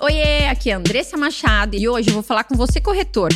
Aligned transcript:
Oiê, 0.00 0.46
aqui 0.46 0.70
é 0.70 0.74
Andressa 0.74 1.16
Machado 1.16 1.74
e 1.74 1.88
hoje 1.88 2.10
eu 2.10 2.14
vou 2.14 2.22
falar 2.22 2.44
com 2.44 2.54
você, 2.54 2.80
corretor. 2.80 3.30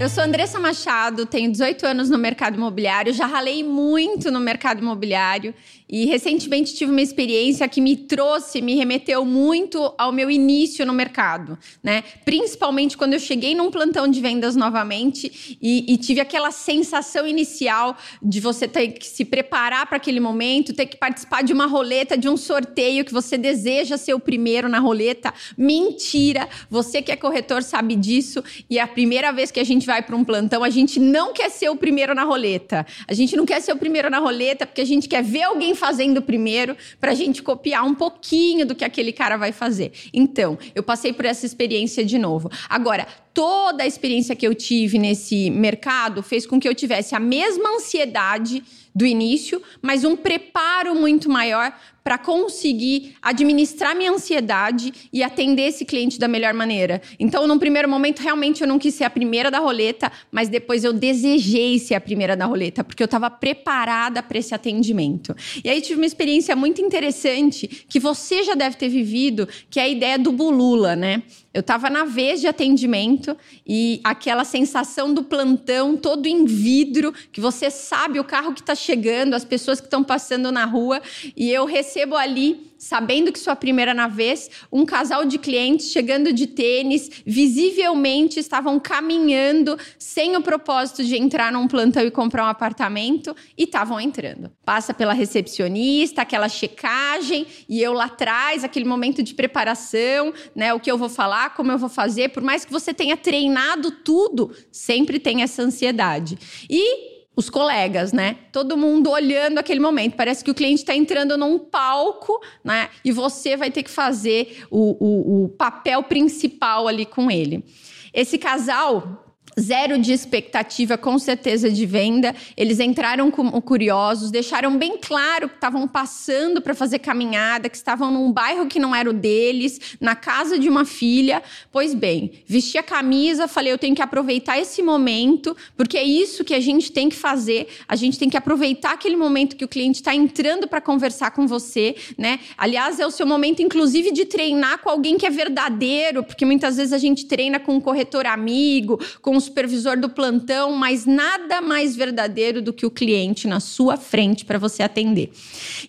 Eu 0.00 0.08
sou 0.08 0.24
Andressa 0.24 0.58
Machado, 0.58 1.26
tenho 1.26 1.52
18 1.52 1.86
anos 1.86 2.08
no 2.08 2.16
mercado 2.16 2.56
imobiliário, 2.56 3.12
já 3.12 3.26
ralei 3.26 3.62
muito 3.62 4.30
no 4.30 4.40
mercado 4.40 4.80
imobiliário 4.80 5.54
e 5.92 6.06
recentemente 6.06 6.74
tive 6.74 6.90
uma 6.90 7.02
experiência 7.02 7.68
que 7.68 7.78
me 7.78 7.94
trouxe, 7.94 8.62
me 8.62 8.74
remeteu 8.74 9.26
muito 9.26 9.92
ao 9.98 10.10
meu 10.10 10.30
início 10.30 10.86
no 10.86 10.92
mercado, 10.94 11.58
né? 11.82 12.02
Principalmente 12.24 12.96
quando 12.96 13.12
eu 13.12 13.18
cheguei 13.18 13.54
num 13.54 13.70
plantão 13.70 14.08
de 14.08 14.18
vendas 14.18 14.56
novamente 14.56 15.58
e, 15.60 15.92
e 15.92 15.98
tive 15.98 16.18
aquela 16.18 16.50
sensação 16.50 17.26
inicial 17.26 17.94
de 18.22 18.40
você 18.40 18.66
ter 18.66 18.88
que 18.88 19.06
se 19.06 19.22
preparar 19.22 19.86
para 19.86 19.98
aquele 19.98 20.18
momento, 20.18 20.72
ter 20.72 20.86
que 20.86 20.96
participar 20.96 21.42
de 21.42 21.52
uma 21.52 21.66
roleta, 21.66 22.16
de 22.16 22.26
um 22.26 22.38
sorteio 22.38 23.04
que 23.04 23.12
você 23.12 23.36
deseja 23.36 23.98
ser 23.98 24.14
o 24.14 24.20
primeiro 24.20 24.70
na 24.70 24.78
roleta. 24.78 25.34
Mentira! 25.58 26.48
Você 26.70 27.02
que 27.02 27.12
é 27.12 27.16
corretor 27.16 27.62
sabe 27.62 27.96
disso 27.96 28.42
e 28.70 28.78
é 28.78 28.80
a 28.80 28.86
primeira 28.86 29.30
vez 29.30 29.50
que 29.50 29.60
a 29.60 29.64
gente 29.64 29.84
vai 29.84 30.00
para 30.00 30.16
um 30.16 30.24
plantão, 30.24 30.64
a 30.64 30.70
gente 30.70 30.98
não 30.98 31.34
quer 31.34 31.50
ser 31.50 31.68
o 31.68 31.76
primeiro 31.76 32.14
na 32.14 32.22
roleta. 32.22 32.86
A 33.06 33.12
gente 33.12 33.36
não 33.36 33.44
quer 33.44 33.60
ser 33.60 33.72
o 33.74 33.76
primeiro 33.76 34.08
na 34.08 34.20
roleta 34.20 34.66
porque 34.66 34.80
a 34.80 34.86
gente 34.86 35.06
quer 35.06 35.22
ver 35.22 35.42
alguém 35.42 35.74
fazendo 35.82 36.22
primeiro 36.22 36.76
para 37.00 37.10
a 37.10 37.14
gente 37.14 37.42
copiar 37.42 37.84
um 37.84 37.92
pouquinho 37.92 38.64
do 38.64 38.72
que 38.72 38.84
aquele 38.84 39.12
cara 39.12 39.36
vai 39.36 39.50
fazer. 39.50 39.90
Então, 40.14 40.56
eu 40.76 40.82
passei 40.84 41.12
por 41.12 41.24
essa 41.24 41.44
experiência 41.44 42.04
de 42.04 42.18
novo. 42.18 42.48
Agora, 42.68 43.04
toda 43.34 43.82
a 43.82 43.86
experiência 43.86 44.36
que 44.36 44.46
eu 44.46 44.54
tive 44.54 44.96
nesse 44.96 45.50
mercado 45.50 46.22
fez 46.22 46.46
com 46.46 46.60
que 46.60 46.68
eu 46.68 46.74
tivesse 46.74 47.16
a 47.16 47.18
mesma 47.18 47.74
ansiedade 47.74 48.62
do 48.94 49.04
início, 49.04 49.60
mas 49.80 50.04
um 50.04 50.14
preparo 50.14 50.94
muito 50.94 51.28
maior 51.28 51.76
para 52.02 52.18
conseguir 52.18 53.14
administrar 53.22 53.94
minha 53.96 54.10
ansiedade 54.10 54.92
e 55.12 55.22
atender 55.22 55.68
esse 55.68 55.84
cliente 55.84 56.18
da 56.18 56.26
melhor 56.26 56.52
maneira. 56.52 57.00
Então, 57.18 57.46
num 57.46 57.58
primeiro 57.58 57.88
momento, 57.88 58.20
realmente 58.20 58.62
eu 58.62 58.68
não 58.68 58.78
quis 58.78 58.94
ser 58.94 59.04
a 59.04 59.10
primeira 59.10 59.50
da 59.50 59.58
roleta, 59.58 60.10
mas 60.30 60.48
depois 60.48 60.84
eu 60.84 60.92
desejei 60.92 61.78
ser 61.78 61.94
a 61.94 62.00
primeira 62.00 62.36
da 62.36 62.44
roleta, 62.44 62.82
porque 62.82 63.02
eu 63.02 63.06
estava 63.06 63.30
preparada 63.30 64.22
para 64.22 64.38
esse 64.38 64.54
atendimento. 64.54 65.34
E 65.64 65.70
aí 65.70 65.80
tive 65.80 66.00
uma 66.00 66.06
experiência 66.06 66.56
muito 66.56 66.80
interessante 66.80 67.84
que 67.88 68.00
você 68.00 68.42
já 68.42 68.54
deve 68.54 68.76
ter 68.76 68.88
vivido, 68.88 69.48
que 69.70 69.78
é 69.78 69.84
a 69.84 69.88
ideia 69.88 70.18
do 70.18 70.32
bulula, 70.32 70.96
né? 70.96 71.22
Eu 71.54 71.60
estava 71.60 71.90
na 71.90 72.04
vez 72.04 72.40
de 72.40 72.46
atendimento 72.46 73.36
e 73.66 74.00
aquela 74.02 74.42
sensação 74.42 75.12
do 75.12 75.22
plantão 75.22 75.96
todo 75.96 76.26
em 76.26 76.46
vidro, 76.46 77.12
que 77.30 77.42
você 77.42 77.70
sabe 77.70 78.18
o 78.18 78.24
carro 78.24 78.54
que 78.54 78.60
está 78.60 78.74
chegando, 78.74 79.34
as 79.34 79.44
pessoas 79.44 79.78
que 79.78 79.86
estão 79.86 80.02
passando 80.02 80.50
na 80.50 80.64
rua, 80.64 81.02
e 81.36 81.50
eu 81.50 81.66
recebo 81.92 82.16
ali 82.16 82.72
sabendo 82.78 83.30
que 83.30 83.38
sua 83.38 83.54
primeira 83.54 83.94
na 83.94 84.08
vez, 84.08 84.50
um 84.72 84.84
casal 84.84 85.24
de 85.24 85.38
clientes 85.38 85.92
chegando 85.92 86.32
de 86.32 86.48
tênis, 86.48 87.22
visivelmente 87.24 88.40
estavam 88.40 88.80
caminhando 88.80 89.78
sem 89.98 90.34
o 90.36 90.42
propósito 90.42 91.04
de 91.04 91.16
entrar 91.16 91.52
num 91.52 91.68
plantão 91.68 92.04
e 92.04 92.10
comprar 92.10 92.44
um 92.44 92.48
apartamento 92.48 93.36
e 93.56 93.64
estavam 93.64 94.00
entrando. 94.00 94.50
Passa 94.64 94.92
pela 94.92 95.12
recepcionista, 95.12 96.22
aquela 96.22 96.48
checagem 96.48 97.46
e 97.68 97.80
eu 97.80 97.92
lá 97.92 98.06
atrás, 98.06 98.64
aquele 98.64 98.84
momento 98.84 99.22
de 99.22 99.32
preparação, 99.32 100.34
né, 100.52 100.74
o 100.74 100.80
que 100.80 100.90
eu 100.90 100.98
vou 100.98 101.08
falar, 101.08 101.54
como 101.54 101.70
eu 101.70 101.78
vou 101.78 101.88
fazer, 101.88 102.30
por 102.30 102.42
mais 102.42 102.64
que 102.64 102.72
você 102.72 102.92
tenha 102.92 103.16
treinado 103.16 103.92
tudo, 103.92 104.50
sempre 104.72 105.20
tem 105.20 105.42
essa 105.42 105.62
ansiedade. 105.62 106.36
E 106.68 107.11
os 107.34 107.48
colegas, 107.48 108.12
né? 108.12 108.36
Todo 108.52 108.76
mundo 108.76 109.10
olhando 109.10 109.58
aquele 109.58 109.80
momento. 109.80 110.16
Parece 110.16 110.44
que 110.44 110.50
o 110.50 110.54
cliente 110.54 110.82
está 110.82 110.94
entrando 110.94 111.36
num 111.36 111.58
palco, 111.58 112.40
né? 112.62 112.90
E 113.04 113.10
você 113.10 113.56
vai 113.56 113.70
ter 113.70 113.82
que 113.82 113.90
fazer 113.90 114.64
o, 114.70 114.96
o, 115.00 115.44
o 115.44 115.48
papel 115.48 116.02
principal 116.02 116.86
ali 116.86 117.06
com 117.06 117.30
ele. 117.30 117.64
Esse 118.12 118.36
casal 118.36 119.21
Zero 119.60 119.98
de 119.98 120.12
expectativa, 120.12 120.96
com 120.96 121.18
certeza, 121.18 121.70
de 121.70 121.84
venda. 121.84 122.34
Eles 122.56 122.80
entraram 122.80 123.30
como 123.30 123.60
curiosos, 123.60 124.30
deixaram 124.30 124.78
bem 124.78 124.96
claro 124.96 125.46
que 125.46 125.56
estavam 125.56 125.86
passando 125.86 126.62
para 126.62 126.74
fazer 126.74 127.00
caminhada, 127.00 127.68
que 127.68 127.76
estavam 127.76 128.10
num 128.10 128.32
bairro 128.32 128.66
que 128.66 128.78
não 128.78 128.94
era 128.94 129.10
o 129.10 129.12
deles, 129.12 129.96
na 130.00 130.16
casa 130.16 130.58
de 130.58 130.70
uma 130.70 130.86
filha. 130.86 131.42
Pois 131.70 131.92
bem, 131.92 132.32
vesti 132.46 132.78
a 132.78 132.82
camisa, 132.82 133.46
falei: 133.46 133.72
eu 133.72 133.76
tenho 133.76 133.94
que 133.94 134.00
aproveitar 134.00 134.58
esse 134.58 134.82
momento, 134.82 135.54
porque 135.76 135.98
é 135.98 136.04
isso 136.04 136.44
que 136.44 136.54
a 136.54 136.60
gente 136.60 136.90
tem 136.90 137.10
que 137.10 137.16
fazer. 137.16 137.68
A 137.86 137.94
gente 137.94 138.18
tem 138.18 138.30
que 138.30 138.38
aproveitar 138.38 138.92
aquele 138.92 139.16
momento 139.16 139.54
que 139.54 139.64
o 139.66 139.68
cliente 139.68 140.00
está 140.00 140.14
entrando 140.14 140.66
para 140.66 140.80
conversar 140.80 141.30
com 141.30 141.46
você, 141.46 141.94
né? 142.16 142.40
Aliás, 142.56 142.98
é 142.98 143.06
o 143.06 143.10
seu 143.10 143.26
momento, 143.26 143.60
inclusive, 143.60 144.12
de 144.12 144.24
treinar 144.24 144.78
com 144.78 144.88
alguém 144.88 145.18
que 145.18 145.26
é 145.26 145.30
verdadeiro, 145.30 146.24
porque 146.24 146.46
muitas 146.46 146.78
vezes 146.78 146.94
a 146.94 146.98
gente 146.98 147.26
treina 147.26 147.60
com 147.60 147.74
um 147.74 147.80
corretor 147.80 148.24
amigo, 148.24 148.98
com 149.20 149.36
um 149.36 149.41
supervisor 149.42 149.98
do 149.98 150.08
plantão, 150.08 150.72
mas 150.72 151.04
nada 151.04 151.60
mais 151.60 151.94
verdadeiro 151.94 152.62
do 152.62 152.72
que 152.72 152.86
o 152.86 152.90
cliente 152.90 153.46
na 153.46 153.60
sua 153.60 153.96
frente 153.96 154.44
para 154.44 154.58
você 154.58 154.82
atender. 154.82 155.30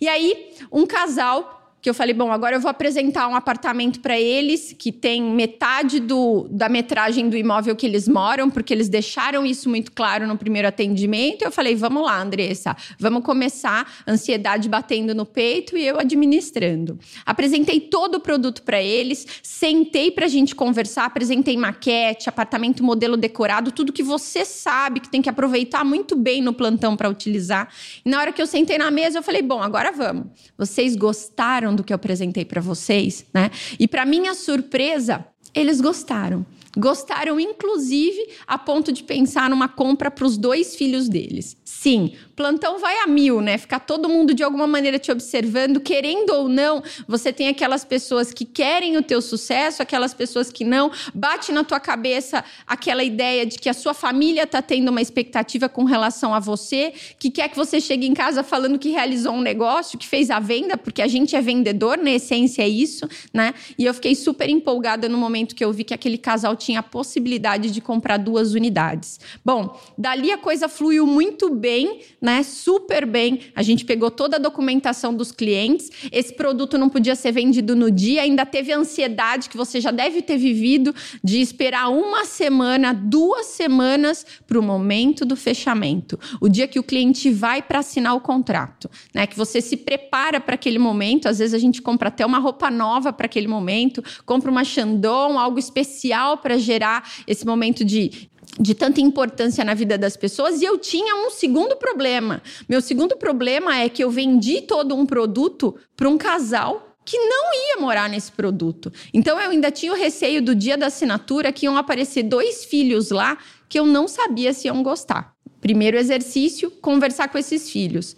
E 0.01 0.07
aí, 0.09 0.51
um 0.71 0.85
casal 0.85 1.62
que 1.83 1.89
eu 1.89 1.94
falei, 1.94 2.13
bom, 2.13 2.31
agora 2.31 2.55
eu 2.55 2.61
vou 2.61 2.71
apresentar 2.71 3.27
um 3.27 3.35
apartamento 3.35 3.99
para 3.99 4.17
eles 4.17 4.73
que 4.79 4.89
tem 4.89 5.21
metade 5.21 5.99
do, 5.99 6.47
da 6.49 6.69
metragem 6.69 7.27
do 7.27 7.35
imóvel 7.35 7.75
que 7.75 7.85
eles 7.85 8.07
moram, 8.07 8.49
porque 8.49 8.73
eles 8.73 8.88
deixaram 8.88 9.45
isso 9.45 9.69
muito 9.69 9.91
claro 9.91 10.25
no 10.25 10.38
primeiro 10.38 10.66
atendimento. 10.66 11.41
Eu 11.44 11.51
falei, 11.51 11.75
vamos 11.75 12.05
lá, 12.05 12.21
Andressa, 12.21 12.73
vamos 12.97 13.21
começar, 13.21 13.85
ansiedade 14.07 14.69
batendo 14.69 15.13
no 15.13 15.25
peito 15.25 15.77
e 15.77 15.85
eu 15.85 15.99
administrando. 15.99 16.97
Apresentei 17.25 17.81
todo 17.81 18.15
o 18.15 18.19
produto 18.21 18.63
para 18.63 18.81
eles, 18.81 19.27
sentei 19.44 20.09
para 20.09 20.23
a 20.23 20.29
gente 20.29 20.55
conversar, 20.55 21.03
apresentei 21.03 21.57
maquete, 21.57 22.29
apartamento 22.29 22.81
modelo 22.81 23.17
decorado, 23.17 23.73
tudo 23.73 23.91
que 23.91 24.03
você 24.03 24.45
sabe 24.45 25.01
que 25.01 25.09
tem 25.09 25.21
que 25.21 25.29
aproveitar 25.29 25.83
muito 25.83 26.15
bem 26.15 26.41
no 26.41 26.53
plantão 26.53 26.95
para 26.95 27.09
utilizar. 27.09 27.67
E 28.05 28.09
na 28.09 28.21
hora 28.21 28.31
que 28.31 28.41
eu 28.41 28.47
sentei 28.47 28.77
na 28.77 28.89
mesa, 28.89 29.19
eu 29.19 29.23
falei, 29.23 29.41
bom, 29.41 29.61
agora 29.61 29.91
vamos. 29.91 30.27
Vocês 30.57 30.95
gostaram 30.95 31.72
do 31.75 31.84
que 31.84 31.94
eu 31.94 31.95
apresentei 31.95 32.45
para 32.45 32.61
vocês, 32.61 33.25
né? 33.34 33.51
E 33.79 33.88
para 33.88 34.06
minha 34.06 34.34
surpresa, 34.34 35.25
eles 35.53 35.79
gostaram. 35.81 36.45
Gostaram, 36.75 37.39
inclusive, 37.39 38.29
a 38.47 38.57
ponto 38.57 38.91
de 38.91 39.03
pensar 39.03 39.47
numa 39.50 39.67
compra 39.67 40.09
para 40.09 40.25
os 40.25 40.38
dois 40.38 40.75
filhos 40.75 41.07
deles. 41.07 41.56
Sim, 41.63 42.13
plantão 42.35 42.79
vai 42.79 42.97
a 43.00 43.07
mil, 43.07 43.41
né? 43.41 43.57
Ficar 43.57 43.79
todo 43.79 44.09
mundo 44.09 44.34
de 44.34 44.41
alguma 44.41 44.66
maneira 44.66 44.97
te 44.97 45.12
observando, 45.12 45.79
querendo 45.79 46.31
ou 46.31 46.50
não, 46.50 46.81
você 47.07 47.31
tem 47.31 47.47
aquelas 47.47 47.85
pessoas 47.85 48.33
que 48.33 48.44
querem 48.44 48.97
o 48.97 49.03
teu 49.03 49.22
sucesso, 49.22 49.83
aquelas 49.83 50.13
pessoas 50.13 50.51
que 50.51 50.63
não. 50.63 50.91
Bate 51.13 51.51
na 51.51 51.63
tua 51.63 51.79
cabeça 51.79 52.44
aquela 52.66 53.03
ideia 53.03 53.45
de 53.45 53.59
que 53.59 53.69
a 53.69 53.73
sua 53.73 53.94
família 53.94 54.44
está 54.44 54.62
tendo 54.62 54.89
uma 54.89 55.01
expectativa 55.01 55.69
com 55.69 55.83
relação 55.83 56.33
a 56.33 56.39
você, 56.39 56.94
que 57.19 57.29
quer 57.29 57.50
que 57.50 57.56
você 57.56 57.79
chegue 57.79 58.07
em 58.07 58.13
casa 58.13 58.44
falando 58.44 58.79
que 58.79 58.89
realizou 58.89 59.33
um 59.33 59.41
negócio, 59.41 60.00
que 60.00 60.07
fez 60.07 60.31
a 60.31 60.39
venda, 60.39 60.75
porque 60.75 61.01
a 61.01 61.07
gente 61.07 61.35
é 61.35 61.41
vendedor, 61.41 61.97
na 61.97 62.12
essência 62.12 62.63
é 62.63 62.67
isso, 62.67 63.07
né? 63.31 63.53
E 63.78 63.85
eu 63.85 63.94
fiquei 63.94 64.16
super 64.16 64.50
empolgada 64.50 65.07
no 65.07 65.17
momento 65.17 65.53
que 65.53 65.63
eu 65.63 65.72
vi 65.72 65.83
que 65.83 65.94
aquele 65.94 66.17
casal 66.17 66.56
tinha 66.63 66.79
a 66.79 66.84
possibilidade 66.84 67.72
de 67.72 67.81
comprar 67.81 68.18
duas 68.18 68.53
unidades. 68.53 69.19
Bom, 69.44 69.79
dali 69.97 70.31
a 70.31 70.38
coisa 70.38 70.68
fluiu 70.68 71.06
muito 71.06 71.50
bem, 71.53 72.01
né? 72.22 72.44
Super 72.44 73.06
bem. 73.06 73.41
A 73.56 73.62
gente 73.62 73.85
pegou 73.85 74.09
toda 74.09 74.38
a 74.38 74.40
documentação 74.40 75.13
dos 75.13 75.31
clientes. 75.31 75.90
Esse 76.12 76.34
produto 76.34 76.78
não 76.78 76.90
podia 76.90 77.16
ser 77.16 77.31
vendido 77.31 77.75
no 77.75 77.91
dia, 77.91 78.22
ainda 78.22 78.46
teve 78.46 78.72
ansiedade 78.72 79.50
que 79.50 79.57
você 79.57 79.81
já 79.81 79.91
deve 79.91 80.22
ter 80.22 80.38
vivido 80.38 80.94
de 81.24 81.41
esperar 81.41 81.90
uma 81.90 82.25
semana, 82.25 82.94
duas 82.94 83.47
semanas 83.47 84.25
para 84.47 84.59
o 84.59 84.63
momento 84.63 85.25
do 85.25 85.35
fechamento. 85.35 86.19
O 86.40 86.47
dia 86.47 86.68
que 86.68 86.80
o 86.80 86.84
cliente 86.84 87.30
vai 87.30 87.62
para 87.62 87.80
assinar 87.80 88.16
o 88.16 88.22
contrato, 88.22 88.90
né? 89.13 89.28
Que 89.28 89.38
você 89.38 89.62
se 89.62 89.77
prepara 89.77 90.39
para 90.39 90.56
aquele 90.56 90.80
momento. 90.80 91.27
Às 91.27 91.39
vezes 91.39 91.54
a 91.54 91.59
gente 91.59 91.81
compra 91.81 92.09
até 92.09 92.25
uma 92.25 92.39
roupa 92.39 92.69
nova 92.69 93.12
para 93.12 93.25
aquele 93.25 93.48
momento, 93.48 94.04
compra 94.25 94.50
uma 94.50 94.63
Chandon, 94.63 95.38
algo 95.38 95.59
especial 95.59 96.38
para 96.38 96.52
para 96.53 96.57
gerar 96.59 97.11
esse 97.25 97.45
momento 97.45 97.83
de 97.83 98.29
de 98.59 98.75
tanta 98.75 99.01
importância 99.01 99.65
na 99.65 99.73
vida 99.73 99.97
das 99.97 100.15
pessoas 100.15 100.61
e 100.61 100.65
eu 100.65 100.77
tinha 100.77 101.15
um 101.25 101.31
segundo 101.31 101.75
problema. 101.75 102.39
Meu 102.69 102.81
segundo 102.81 103.17
problema 103.17 103.79
é 103.79 103.89
que 103.89 104.03
eu 104.03 104.11
vendi 104.11 104.61
todo 104.61 104.94
um 104.94 105.07
produto 105.07 105.75
para 105.95 106.07
um 106.07 106.19
casal 106.19 106.95
que 107.03 107.17
não 107.17 107.51
ia 107.51 107.81
morar 107.81 108.07
nesse 108.07 108.31
produto. 108.31 108.94
Então 109.11 109.39
eu 109.39 109.50
ainda 109.50 109.71
tinha 109.71 109.91
o 109.91 109.95
receio 109.95 110.39
do 110.39 110.53
dia 110.53 110.77
da 110.77 110.85
assinatura 110.85 111.51
que 111.51 111.65
iam 111.65 111.75
aparecer 111.75 112.21
dois 112.21 112.63
filhos 112.63 113.09
lá 113.09 113.39
que 113.67 113.79
eu 113.79 113.88
não 113.88 114.07
sabia 114.07 114.53
se 114.53 114.67
iam 114.67 114.83
gostar. 114.83 115.33
Primeiro 115.59 115.97
exercício, 115.97 116.69
conversar 116.69 117.29
com 117.29 117.39
esses 117.39 117.71
filhos. 117.71 118.15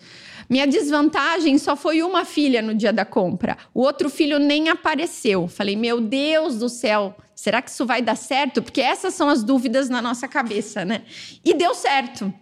Minha 0.49 0.67
desvantagem 0.67 1.57
só 1.57 1.77
foi 1.77 2.03
uma 2.03 2.25
filha 2.25 2.61
no 2.61 2.75
dia 2.75 2.91
da 2.91 3.05
compra. 3.05 3.57
O 3.73 3.81
outro 3.81 4.09
filho 4.09 4.37
nem 4.37 4.67
apareceu. 4.67 5.47
Falei, 5.47 5.75
meu 5.77 6.01
Deus 6.01 6.57
do 6.57 6.67
céu, 6.67 7.15
será 7.35 7.61
que 7.61 7.69
isso 7.69 7.85
vai 7.85 8.01
dar 8.01 8.15
certo? 8.15 8.61
Porque 8.61 8.81
essas 8.81 9.13
são 9.13 9.29
as 9.29 9.43
dúvidas 9.43 9.89
na 9.89 10.01
nossa 10.01 10.27
cabeça, 10.27 10.85
né? 10.85 11.03
E 11.43 11.53
deu 11.53 11.75
certo. 11.75 12.33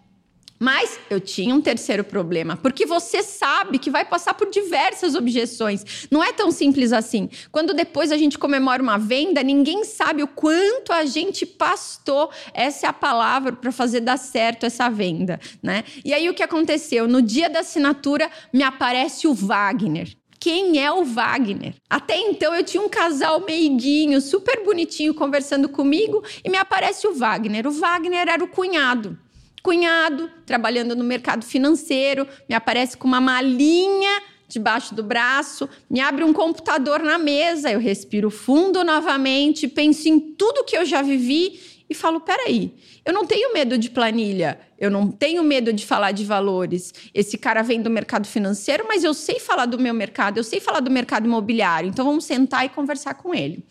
Mas 0.58 0.98
eu 1.10 1.20
tinha 1.20 1.54
um 1.54 1.60
terceiro 1.60 2.04
problema, 2.04 2.56
porque 2.56 2.86
você 2.86 3.22
sabe 3.22 3.78
que 3.78 3.90
vai 3.90 4.04
passar 4.04 4.34
por 4.34 4.48
diversas 4.48 5.14
objeções. 5.14 6.06
Não 6.10 6.22
é 6.22 6.32
tão 6.32 6.50
simples 6.50 6.92
assim. 6.92 7.28
Quando 7.50 7.74
depois 7.74 8.12
a 8.12 8.16
gente 8.16 8.38
comemora 8.38 8.82
uma 8.82 8.96
venda, 8.96 9.42
ninguém 9.42 9.84
sabe 9.84 10.22
o 10.22 10.28
quanto 10.28 10.92
a 10.92 11.04
gente 11.04 11.44
pastou 11.44 12.30
essa 12.54 12.86
é 12.86 12.88
a 12.88 12.92
palavra 12.92 13.52
para 13.52 13.72
fazer 13.72 14.00
dar 14.00 14.16
certo 14.16 14.64
essa 14.64 14.88
venda, 14.88 15.40
né? 15.62 15.84
E 16.04 16.14
aí 16.14 16.30
o 16.30 16.34
que 16.34 16.42
aconteceu? 16.42 17.08
No 17.08 17.20
dia 17.20 17.50
da 17.50 17.60
assinatura 17.60 18.30
me 18.52 18.62
aparece 18.62 19.26
o 19.26 19.34
Wagner 19.34 20.16
quem 20.44 20.78
é 20.78 20.92
o 20.92 21.06
Wagner. 21.06 21.74
Até 21.88 22.18
então 22.18 22.54
eu 22.54 22.62
tinha 22.62 22.82
um 22.82 22.88
casal 22.88 23.40
meiguinho, 23.40 24.20
super 24.20 24.62
bonitinho, 24.62 25.14
conversando 25.14 25.70
comigo 25.70 26.22
e 26.44 26.50
me 26.50 26.58
aparece 26.58 27.06
o 27.06 27.14
Wagner. 27.14 27.66
O 27.66 27.70
Wagner 27.70 28.28
era 28.28 28.44
o 28.44 28.48
cunhado 28.48 29.18
cunhado, 29.62 30.30
trabalhando 30.44 30.94
no 30.94 31.02
mercado 31.02 31.42
financeiro, 31.42 32.28
me 32.46 32.54
aparece 32.54 32.98
com 32.98 33.08
uma 33.08 33.22
malinha 33.22 34.20
debaixo 34.46 34.94
do 34.94 35.02
braço, 35.02 35.66
me 35.88 36.00
abre 36.00 36.22
um 36.22 36.34
computador 36.34 37.00
na 37.00 37.16
mesa, 37.16 37.72
eu 37.72 37.80
respiro 37.80 38.28
fundo 38.28 38.84
novamente, 38.84 39.66
penso 39.66 40.06
em 40.06 40.20
tudo 40.20 40.64
que 40.64 40.76
eu 40.76 40.84
já 40.84 41.00
vivi 41.00 41.58
e 41.88 41.94
falo: 41.94 42.20
peraí, 42.20 42.74
eu 43.04 43.12
não 43.12 43.26
tenho 43.26 43.52
medo 43.52 43.76
de 43.76 43.90
planilha, 43.90 44.58
eu 44.78 44.90
não 44.90 45.10
tenho 45.10 45.42
medo 45.42 45.72
de 45.72 45.84
falar 45.84 46.12
de 46.12 46.24
valores. 46.24 46.92
Esse 47.12 47.36
cara 47.36 47.62
vem 47.62 47.80
do 47.80 47.90
mercado 47.90 48.26
financeiro, 48.26 48.84
mas 48.86 49.04
eu 49.04 49.14
sei 49.14 49.38
falar 49.38 49.66
do 49.66 49.78
meu 49.78 49.94
mercado, 49.94 50.38
eu 50.38 50.44
sei 50.44 50.60
falar 50.60 50.80
do 50.80 50.90
mercado 50.90 51.26
imobiliário, 51.26 51.88
então 51.88 52.04
vamos 52.04 52.24
sentar 52.24 52.64
e 52.64 52.68
conversar 52.68 53.14
com 53.14 53.34
ele. 53.34 53.64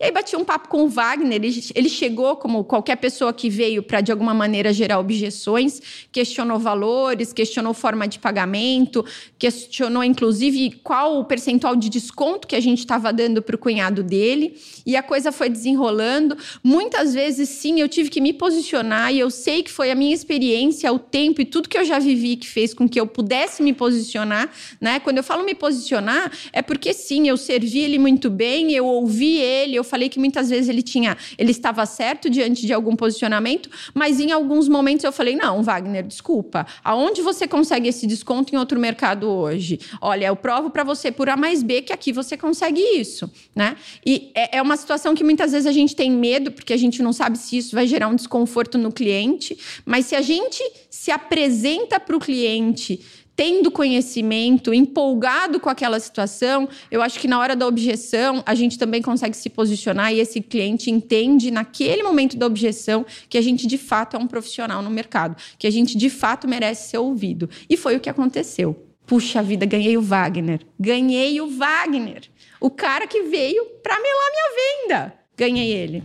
E 0.00 0.04
aí 0.04 0.10
bati 0.10 0.34
um 0.34 0.46
papo 0.46 0.66
com 0.68 0.84
o 0.84 0.88
Wagner, 0.88 1.34
ele, 1.34 1.62
ele 1.74 1.90
chegou 1.90 2.34
como 2.34 2.64
qualquer 2.64 2.96
pessoa 2.96 3.34
que 3.34 3.50
veio 3.50 3.82
para 3.82 4.00
de 4.00 4.10
alguma 4.10 4.32
maneira 4.32 4.72
gerar 4.72 4.98
objeções, 4.98 5.78
questionou 6.10 6.58
valores, 6.58 7.34
questionou 7.34 7.74
forma 7.74 8.08
de 8.08 8.18
pagamento, 8.18 9.04
questionou 9.38 10.02
inclusive 10.02 10.70
qual 10.82 11.18
o 11.18 11.24
percentual 11.26 11.76
de 11.76 11.90
desconto 11.90 12.48
que 12.48 12.56
a 12.56 12.60
gente 12.60 12.78
estava 12.78 13.12
dando 13.12 13.42
para 13.42 13.54
o 13.54 13.58
cunhado 13.58 14.02
dele, 14.02 14.58
e 14.86 14.96
a 14.96 15.02
coisa 15.02 15.30
foi 15.30 15.50
desenrolando. 15.50 16.34
Muitas 16.64 17.12
vezes 17.12 17.50
sim, 17.50 17.78
eu 17.78 17.86
tive 17.86 18.08
que 18.08 18.22
me 18.22 18.32
posicionar 18.32 19.12
e 19.12 19.18
eu 19.18 19.28
sei 19.28 19.62
que 19.62 19.70
foi 19.70 19.90
a 19.90 19.94
minha 19.94 20.14
experiência, 20.14 20.90
o 20.90 20.98
tempo 20.98 21.42
e 21.42 21.44
tudo 21.44 21.68
que 21.68 21.76
eu 21.76 21.84
já 21.84 21.98
vivi 21.98 22.36
que 22.36 22.48
fez 22.48 22.72
com 22.72 22.88
que 22.88 22.98
eu 22.98 23.06
pudesse 23.06 23.62
me 23.62 23.74
posicionar, 23.74 24.50
né? 24.80 24.98
Quando 24.98 25.18
eu 25.18 25.22
falo 25.22 25.44
me 25.44 25.54
posicionar, 25.54 26.32
é 26.54 26.62
porque 26.62 26.94
sim, 26.94 27.28
eu 27.28 27.36
servi 27.36 27.80
ele 27.80 27.98
muito 27.98 28.30
bem, 28.30 28.72
eu 28.72 28.86
ouvi 28.86 29.36
ele, 29.36 29.76
eu 29.76 29.89
falei 29.90 30.08
que 30.08 30.18
muitas 30.18 30.48
vezes 30.48 30.68
ele 30.68 30.82
tinha, 30.82 31.16
ele 31.36 31.50
estava 31.50 31.84
certo 31.84 32.30
diante 32.30 32.64
de 32.66 32.72
algum 32.72 32.96
posicionamento, 32.96 33.68
mas 33.92 34.20
em 34.20 34.30
alguns 34.30 34.68
momentos 34.68 35.04
eu 35.04 35.12
falei: 35.12 35.36
não, 35.36 35.62
Wagner, 35.62 36.06
desculpa. 36.06 36.66
Aonde 36.82 37.20
você 37.20 37.46
consegue 37.46 37.88
esse 37.88 38.06
desconto 38.06 38.54
em 38.54 38.58
outro 38.58 38.78
mercado 38.78 39.28
hoje? 39.28 39.78
Olha, 40.00 40.26
eu 40.26 40.36
provo 40.36 40.70
para 40.70 40.84
você 40.84 41.10
por 41.10 41.28
A 41.28 41.36
mais 41.36 41.62
B 41.62 41.82
que 41.82 41.92
aqui 41.92 42.12
você 42.12 42.36
consegue 42.36 42.80
isso, 42.80 43.30
né? 43.54 43.76
E 44.06 44.30
é, 44.34 44.58
é 44.58 44.62
uma 44.62 44.76
situação 44.76 45.14
que 45.14 45.24
muitas 45.24 45.52
vezes 45.52 45.66
a 45.66 45.72
gente 45.72 45.94
tem 45.96 46.10
medo, 46.10 46.52
porque 46.52 46.72
a 46.72 46.76
gente 46.76 47.02
não 47.02 47.12
sabe 47.12 47.36
se 47.36 47.58
isso 47.58 47.74
vai 47.74 47.86
gerar 47.86 48.08
um 48.08 48.14
desconforto 48.14 48.78
no 48.78 48.92
cliente, 48.92 49.58
mas 49.84 50.06
se 50.06 50.14
a 50.14 50.22
gente 50.22 50.62
se 50.88 51.10
apresenta 51.10 51.98
para 51.98 52.16
o 52.16 52.20
cliente 52.20 53.00
tendo 53.40 53.70
conhecimento, 53.70 54.74
empolgado 54.74 55.58
com 55.58 55.70
aquela 55.70 55.98
situação, 55.98 56.68
eu 56.90 57.00
acho 57.00 57.18
que 57.18 57.26
na 57.26 57.38
hora 57.38 57.56
da 57.56 57.66
objeção 57.66 58.42
a 58.44 58.54
gente 58.54 58.78
também 58.78 59.00
consegue 59.00 59.34
se 59.34 59.48
posicionar 59.48 60.12
e 60.12 60.20
esse 60.20 60.42
cliente 60.42 60.90
entende 60.90 61.50
naquele 61.50 62.02
momento 62.02 62.36
da 62.36 62.44
objeção 62.44 63.02
que 63.30 63.38
a 63.38 63.40
gente 63.40 63.66
de 63.66 63.78
fato 63.78 64.14
é 64.14 64.20
um 64.20 64.26
profissional 64.26 64.82
no 64.82 64.90
mercado, 64.90 65.42
que 65.58 65.66
a 65.66 65.70
gente 65.70 65.96
de 65.96 66.10
fato 66.10 66.46
merece 66.46 66.90
ser 66.90 66.98
ouvido. 66.98 67.48
E 67.66 67.78
foi 67.78 67.96
o 67.96 68.00
que 68.00 68.10
aconteceu. 68.10 68.86
Puxa 69.06 69.42
vida, 69.42 69.64
ganhei 69.64 69.96
o 69.96 70.02
Wagner. 70.02 70.60
Ganhei 70.78 71.40
o 71.40 71.48
Wagner. 71.48 72.24
O 72.60 72.68
cara 72.68 73.06
que 73.06 73.22
veio 73.22 73.64
para 73.82 73.98
melar 73.98 74.30
minha 74.32 74.98
venda. 74.98 75.14
Ganhei 75.34 75.72
ele. 75.72 76.02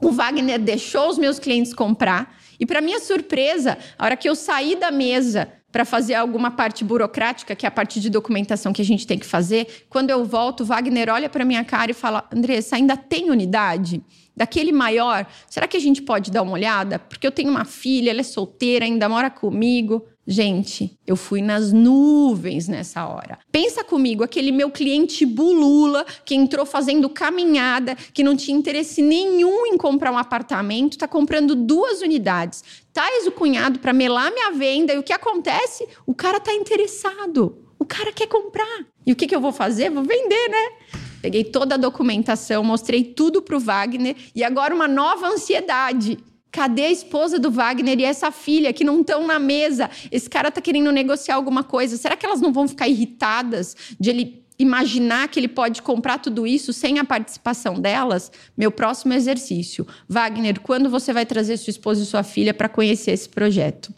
O 0.00 0.10
Wagner 0.10 0.58
deixou 0.58 1.10
os 1.10 1.18
meus 1.18 1.38
clientes 1.38 1.74
comprar. 1.74 2.34
E, 2.58 2.64
para 2.64 2.80
minha 2.80 2.98
surpresa, 2.98 3.76
a 3.98 4.04
hora 4.06 4.16
que 4.16 4.28
eu 4.28 4.34
saí 4.34 4.74
da 4.74 4.90
mesa 4.90 5.52
para 5.72 5.86
fazer 5.86 6.14
alguma 6.14 6.50
parte 6.50 6.84
burocrática, 6.84 7.56
que 7.56 7.64
é 7.64 7.68
a 7.68 7.72
parte 7.72 7.98
de 7.98 8.10
documentação 8.10 8.72
que 8.72 8.82
a 8.82 8.84
gente 8.84 9.06
tem 9.06 9.18
que 9.18 9.24
fazer. 9.26 9.86
Quando 9.88 10.10
eu 10.10 10.24
volto, 10.24 10.64
Wagner 10.64 11.08
olha 11.08 11.30
para 11.30 11.44
minha 11.44 11.64
cara 11.64 11.90
e 11.90 11.94
fala: 11.94 12.28
Andressa, 12.32 12.76
ainda 12.76 12.96
tem 12.96 13.30
unidade? 13.30 14.02
Daquele 14.36 14.72
maior, 14.72 15.26
será 15.48 15.66
que 15.66 15.76
a 15.76 15.80
gente 15.80 16.00
pode 16.02 16.30
dar 16.30 16.42
uma 16.42 16.52
olhada? 16.52 16.98
Porque 16.98 17.26
eu 17.26 17.32
tenho 17.32 17.50
uma 17.50 17.64
filha, 17.64 18.10
ela 18.10 18.20
é 18.20 18.24
solteira, 18.24 18.84
ainda 18.84 19.08
mora 19.08 19.30
comigo. 19.30 20.06
Gente, 20.26 20.96
eu 21.04 21.16
fui 21.16 21.42
nas 21.42 21.72
nuvens 21.72 22.68
nessa 22.68 23.06
hora. 23.06 23.40
Pensa 23.50 23.82
comigo, 23.82 24.22
aquele 24.22 24.52
meu 24.52 24.70
cliente 24.70 25.26
bulula 25.26 26.06
que 26.24 26.34
entrou 26.34 26.64
fazendo 26.64 27.08
caminhada, 27.08 27.96
que 28.14 28.22
não 28.22 28.36
tinha 28.36 28.56
interesse 28.56 29.02
nenhum 29.02 29.66
em 29.66 29.76
comprar 29.76 30.12
um 30.12 30.18
apartamento, 30.18 30.92
está 30.92 31.08
comprando 31.08 31.56
duas 31.56 32.02
unidades. 32.02 32.62
Traz 32.92 33.26
o 33.26 33.32
cunhado 33.32 33.80
para 33.80 33.92
melar 33.92 34.30
minha 34.30 34.52
venda 34.52 34.92
e 34.92 34.98
o 34.98 35.02
que 35.02 35.12
acontece? 35.12 35.88
O 36.06 36.14
cara 36.14 36.36
está 36.36 36.54
interessado. 36.54 37.58
O 37.76 37.84
cara 37.84 38.12
quer 38.12 38.28
comprar. 38.28 38.86
E 39.04 39.12
o 39.12 39.16
que, 39.16 39.26
que 39.26 39.34
eu 39.34 39.40
vou 39.40 39.52
fazer? 39.52 39.90
Vou 39.90 40.04
vender, 40.04 40.48
né? 40.48 41.00
Peguei 41.20 41.42
toda 41.42 41.74
a 41.74 41.78
documentação, 41.78 42.62
mostrei 42.62 43.02
tudo 43.02 43.42
para 43.42 43.56
o 43.56 43.60
Wagner 43.60 44.14
e 44.34 44.44
agora 44.44 44.74
uma 44.74 44.86
nova 44.86 45.28
ansiedade 45.28 46.18
Cadê 46.52 46.84
a 46.84 46.90
esposa 46.90 47.38
do 47.38 47.50
Wagner 47.50 47.98
e 47.98 48.04
essa 48.04 48.30
filha 48.30 48.74
que 48.74 48.84
não 48.84 49.00
estão 49.00 49.26
na 49.26 49.38
mesa? 49.38 49.88
Esse 50.10 50.28
cara 50.28 50.50
tá 50.50 50.60
querendo 50.60 50.92
negociar 50.92 51.36
alguma 51.36 51.64
coisa. 51.64 51.96
Será 51.96 52.14
que 52.14 52.26
elas 52.26 52.42
não 52.42 52.52
vão 52.52 52.68
ficar 52.68 52.86
irritadas 52.86 53.74
de 53.98 54.10
ele 54.10 54.44
imaginar 54.58 55.28
que 55.28 55.40
ele 55.40 55.48
pode 55.48 55.80
comprar 55.80 56.18
tudo 56.18 56.46
isso 56.46 56.70
sem 56.70 56.98
a 56.98 57.04
participação 57.06 57.80
delas? 57.80 58.30
Meu 58.54 58.70
próximo 58.70 59.14
exercício. 59.14 59.86
Wagner, 60.06 60.60
quando 60.60 60.90
você 60.90 61.10
vai 61.10 61.24
trazer 61.24 61.56
sua 61.56 61.70
esposa 61.70 62.02
e 62.02 62.06
sua 62.06 62.22
filha 62.22 62.52
para 62.52 62.68
conhecer 62.68 63.12
esse 63.12 63.30
projeto? 63.30 63.90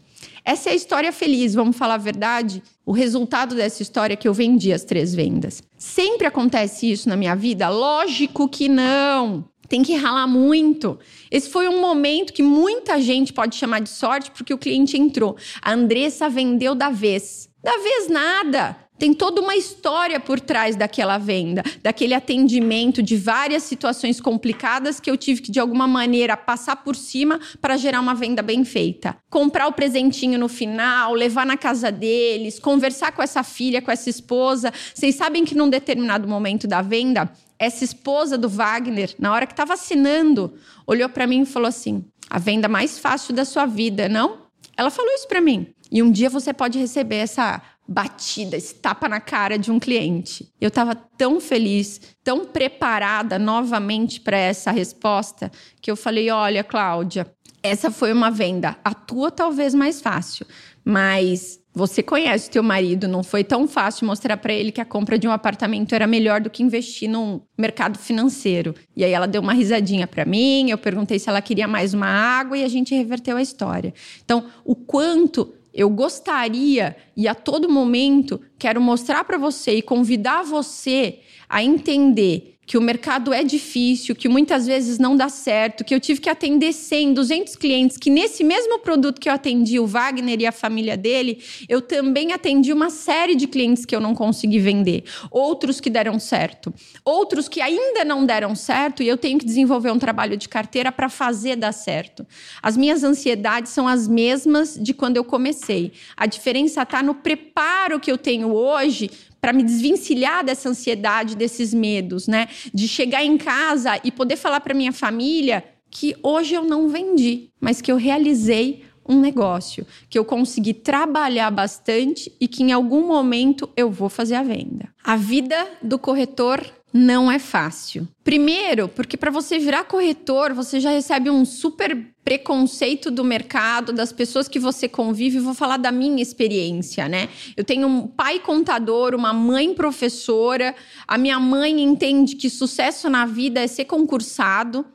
Essa 0.45 0.69
é 0.69 0.73
a 0.75 0.77
história 0.77 1.11
feliz, 1.11 1.55
vamos 1.55 1.77
falar 1.77 1.95
a 1.95 1.99
verdade? 1.99 2.63
O 2.87 2.93
resultado 2.93 3.57
dessa 3.57 3.83
história 3.83 4.13
é 4.13 4.17
que 4.17 4.29
eu 4.29 4.35
vendi 4.35 4.73
as 4.73 4.85
três 4.85 5.13
vendas. 5.13 5.61
Sempre 5.77 6.27
acontece 6.27 6.89
isso 6.89 7.09
na 7.09 7.17
minha 7.17 7.35
vida? 7.35 7.69
Lógico 7.69 8.49
que 8.49 8.69
não 8.69 9.45
tem 9.69 9.83
que 9.83 9.95
ralar 9.95 10.27
muito. 10.27 10.99
Esse 11.31 11.49
foi 11.49 11.69
um 11.69 11.81
momento 11.81 12.33
que 12.33 12.43
muita 12.43 13.01
gente 13.01 13.33
pode 13.33 13.57
chamar 13.57 13.81
de 13.81 13.91
sorte 13.91 14.31
porque 14.31 14.55
o 14.55 14.59
cliente 14.59 14.97
entrou. 14.97 15.37
A 15.63 15.73
Andressa 15.73 16.29
vendeu 16.29 16.75
da 16.75 16.91
vez. 16.91 17.49
Da 17.63 17.79
vez 17.79 18.09
nada. 18.09 18.85
Tem 18.97 19.13
toda 19.13 19.41
uma 19.41 19.57
história 19.57 20.21
por 20.21 20.39
trás 20.39 20.77
daquela 20.77 21.19
venda, 21.19 21.65
daquele 21.83 22.15
atendimento 22.15 23.03
de 23.03 23.17
várias 23.17 23.65
situações 23.65 24.21
complicadas 24.21 25.01
que 25.01 25.11
eu 25.11 25.17
tive 25.17 25.43
que, 25.43 25.51
de 25.51 25.59
alguma 25.59 25.89
maneira, 25.89 26.37
passar 26.37 26.77
por 26.77 26.95
cima 26.95 27.41
para 27.61 27.77
gerar 27.77 28.01
uma 28.01 28.15
venda 28.15 28.41
bem 28.41 28.65
feita. 28.65 29.17
Comprar 29.29 29.67
o 29.67 29.73
presentinho 29.73 30.39
no 30.39 30.49
final, 30.49 31.13
levar 31.13 31.45
na 31.45 31.57
casa 31.57 31.91
deles, 31.91 32.61
conversar 32.61 33.11
com 33.11 33.21
essa 33.21 33.43
filha, 33.43 33.83
com 33.83 33.91
essa 33.91 34.09
esposa. 34.09 34.73
Vocês 34.95 35.17
sabem 35.17 35.45
que 35.45 35.57
num 35.57 35.69
determinado 35.69 36.29
momento 36.29 36.69
da 36.69 36.81
venda, 36.81 37.29
essa 37.65 37.85
esposa 37.85 38.37
do 38.39 38.49
Wagner, 38.49 39.15
na 39.19 39.33
hora 39.33 39.47
que 39.47 39.53
estava 39.53 39.75
assinando, 39.75 40.55
olhou 40.87 41.09
para 41.09 41.27
mim 41.27 41.43
e 41.43 41.47
falou 41.47 41.69
assim: 41.69 42.05
a 42.29 42.39
venda 42.39 42.69
mais 42.69 42.99
fácil 42.99 43.35
da 43.35 43.45
sua 43.45 43.67
vida, 43.67 44.09
não? 44.09 44.45
Ela 44.77 44.91
falou 44.91 45.13
isso 45.13 45.29
para 45.29 45.41
mim. 45.41 45.73
E 45.91 46.03
um 46.03 46.11
dia 46.11 46.29
você 46.29 46.53
pode 46.53 46.79
receber 46.79 47.17
essa 47.17 47.63
batida, 47.87 48.57
esse 48.57 48.75
tapa 48.77 49.09
na 49.09 49.21
cara 49.21 49.59
de 49.59 49.71
um 49.71 49.79
cliente. 49.79 50.51
Eu 50.61 50.69
estava 50.69 50.95
tão 50.95 51.41
feliz, 51.41 52.01
tão 52.23 52.45
preparada 52.47 53.39
novamente 53.39 54.21
para 54.21 54.37
essa 54.37 54.71
resposta, 54.71 55.51
que 55.81 55.91
eu 55.91 55.97
falei: 55.97 56.31
olha, 56.31 56.65
Cláudia, 56.65 57.33
essa 57.65 57.91
foi 57.91 58.13
uma 58.13 58.31
venda, 58.31 58.77
a 58.85 58.93
tua 58.93 59.31
talvez 59.31 59.75
mais 59.75 59.99
fácil, 59.99 60.47
mas 60.85 61.59
você 61.73 62.03
conhece 62.03 62.49
o 62.49 62.53
teu 62.53 62.63
marido, 62.63 63.09
não 63.09 63.23
foi 63.23 63.43
tão 63.43 63.67
fácil 63.67 64.07
mostrar 64.07 64.37
para 64.37 64.53
ele 64.53 64.71
que 64.71 64.83
a 64.83 64.85
compra 64.85 65.19
de 65.19 65.27
um 65.27 65.33
apartamento 65.33 65.95
era 65.95 66.07
melhor 66.07 66.43
do 66.43 66.51
que 66.51 66.63
investir 66.63 67.09
num 67.09 67.41
mercado 67.57 67.99
financeiro. 67.99 68.75
E 68.95 69.03
aí 69.03 69.13
ela 69.13 69.27
deu 69.27 69.41
uma 69.41 69.55
risadinha 69.55 70.07
para 70.07 70.27
mim, 70.27 70.71
eu 70.71 70.77
perguntei 70.77 71.19
se 71.19 71.29
ela 71.29 71.41
queria 71.41 71.67
mais 71.67 71.95
uma 71.95 72.07
água 72.07 72.59
e 72.59 72.63
a 72.63 72.69
gente 72.69 72.95
reverteu 72.95 73.39
a 73.39 73.43
história. 73.43 73.95
Então, 74.23 74.45
o 74.63 74.77
quanto 74.77 75.55
eu 75.73 75.89
gostaria 75.89 76.95
e 77.17 77.27
a 77.27 77.35
todo 77.35 77.69
momento 77.69 78.41
quero 78.59 78.81
mostrar 78.81 79.25
para 79.25 79.39
você 79.39 79.77
e 79.77 79.83
convidar 79.83 80.45
você 80.45 81.21
a 81.49 81.65
entender 81.65 82.54
que 82.67 82.79
o 82.79 82.81
mercado 82.81 83.33
é 83.33 83.43
difícil, 83.43 84.15
que 84.15 84.29
muitas 84.29 84.67
vezes 84.67 84.99
não 84.99 85.17
dá 85.17 85.29
certo, 85.29 85.85
que 85.85 85.95
eu 85.95 86.01
tive 86.01 86.21
que 86.21 86.31
atender 86.31 86.73
100, 86.73 87.15
200 87.15 87.57
clientes, 87.57 87.97
que 87.97 88.11
nesse 88.11 88.43
mesmo 88.43 88.79
produto 88.79 89.21
que 89.21 89.29
eu 89.29 89.33
atendi 89.33 89.79
o 89.79 89.87
Wagner 89.87 90.41
e 90.41 90.47
a 90.47 90.53
família 90.53 90.97
dele, 90.97 91.43
eu 91.69 91.81
também 91.81 92.33
atendi 92.33 92.73
uma 92.73 92.91
série 92.91 93.35
de 93.35 93.47
clientes 93.47 93.85
que 93.85 93.95
eu 93.95 94.01
não 94.01 94.15
consegui 94.15 94.59
vender, 94.59 95.05
outros 95.31 95.81
que 95.81 95.91
deram 95.91 96.19
certo, 96.19 96.73
outros 97.05 97.49
que 97.49 97.61
ainda 97.61 98.05
não 98.05 98.25
deram 98.25 98.55
certo 98.55 99.03
e 99.03 99.09
eu 99.09 99.17
tenho 99.17 99.39
que 99.39 99.45
desenvolver 99.45 99.91
um 99.91 99.99
trabalho 99.99 100.37
de 100.37 100.49
carteira 100.49 100.91
para 100.91 101.09
fazer 101.09 101.57
dar 101.57 101.73
certo. 101.73 102.27
As 102.63 102.77
minhas 102.77 103.05
ansiedades 103.05 103.73
são 103.73 103.87
as 103.87 104.09
mesmas 104.09 104.79
de 104.81 104.95
quando 104.95 105.17
eu 105.17 105.25
comecei. 105.25 105.93
A 106.17 106.27
diferença 106.27 106.83
está 106.83 107.03
no 107.03 107.15
preparo 107.15 108.01
que 108.01 108.11
eu 108.11 108.19
tenho 108.19 108.53
hoje 108.53 109.11
para 109.45 109.53
me 109.53 109.63
desvencilhar 109.63 110.43
dessa 110.43 110.71
ansiedade, 110.71 111.37
desses 111.37 111.75
medos, 111.75 112.27
né? 112.27 112.49
De 112.73 112.89
chegar 112.89 113.23
em 113.23 113.37
casa 113.37 114.01
e 114.03 114.11
poder 114.11 114.37
falar 114.37 114.59
para 114.61 114.73
minha 114.73 114.91
família 114.91 115.63
que 115.91 116.17
hoje 116.23 116.55
eu 116.55 116.65
não 116.65 116.89
vendi, 116.89 117.51
mas 117.61 117.83
que 117.83 117.93
eu 117.93 117.99
realizei 117.99 118.85
um 119.07 119.21
negócio, 119.21 119.87
que 120.09 120.19
eu 120.19 120.25
consegui 120.25 120.73
trabalhar 120.73 121.51
bastante 121.51 122.35
e 122.41 122.49
que 122.49 122.63
em 122.63 122.73
algum 122.73 123.07
momento 123.07 123.69
eu 123.77 123.91
vou 123.91 124.09
fazer 124.09 124.37
a 124.37 124.43
venda. 124.43 124.89
A 125.05 125.15
vida 125.15 125.69
do 125.83 125.99
corretor 125.99 126.65
não 126.97 127.29
é 127.29 127.41
fácil. 127.41 128.07
Primeiro, 128.23 128.87
porque 128.87 129.17
para 129.17 129.29
você 129.29 129.59
virar 129.59 129.83
corretor, 129.83 130.55
você 130.55 130.79
já 130.79 130.91
recebe 130.91 131.29
um 131.29 131.45
super 131.45 132.15
preconceito 132.25 133.11
do 133.11 133.25
mercado, 133.25 133.93
das 133.93 134.13
pessoas 134.13 134.47
que 134.47 134.61
você 134.61 134.89
convive. 134.89 135.41
Vou 135.41 135.55
falar 135.55 135.77
da 135.77 135.91
minha 135.91 136.23
experiência, 136.23 137.09
né? 137.09 137.29
Eu 137.57 137.65
tenho 137.65 137.89
um 137.89 138.07
pai 138.07 138.39
contador, 138.39 139.13
uma 139.13 139.33
mãe 139.33 139.75
professora. 139.75 140.73
A 141.09 141.19
minha 141.19 141.41
mãe 141.41 141.83
entende 141.83 142.37
que 142.37 142.49
sucesso 142.49 143.11
na 143.11 143.27
vida 143.27 143.61
é 143.61 143.67
ser 143.67 143.87
concursado. 143.87 144.87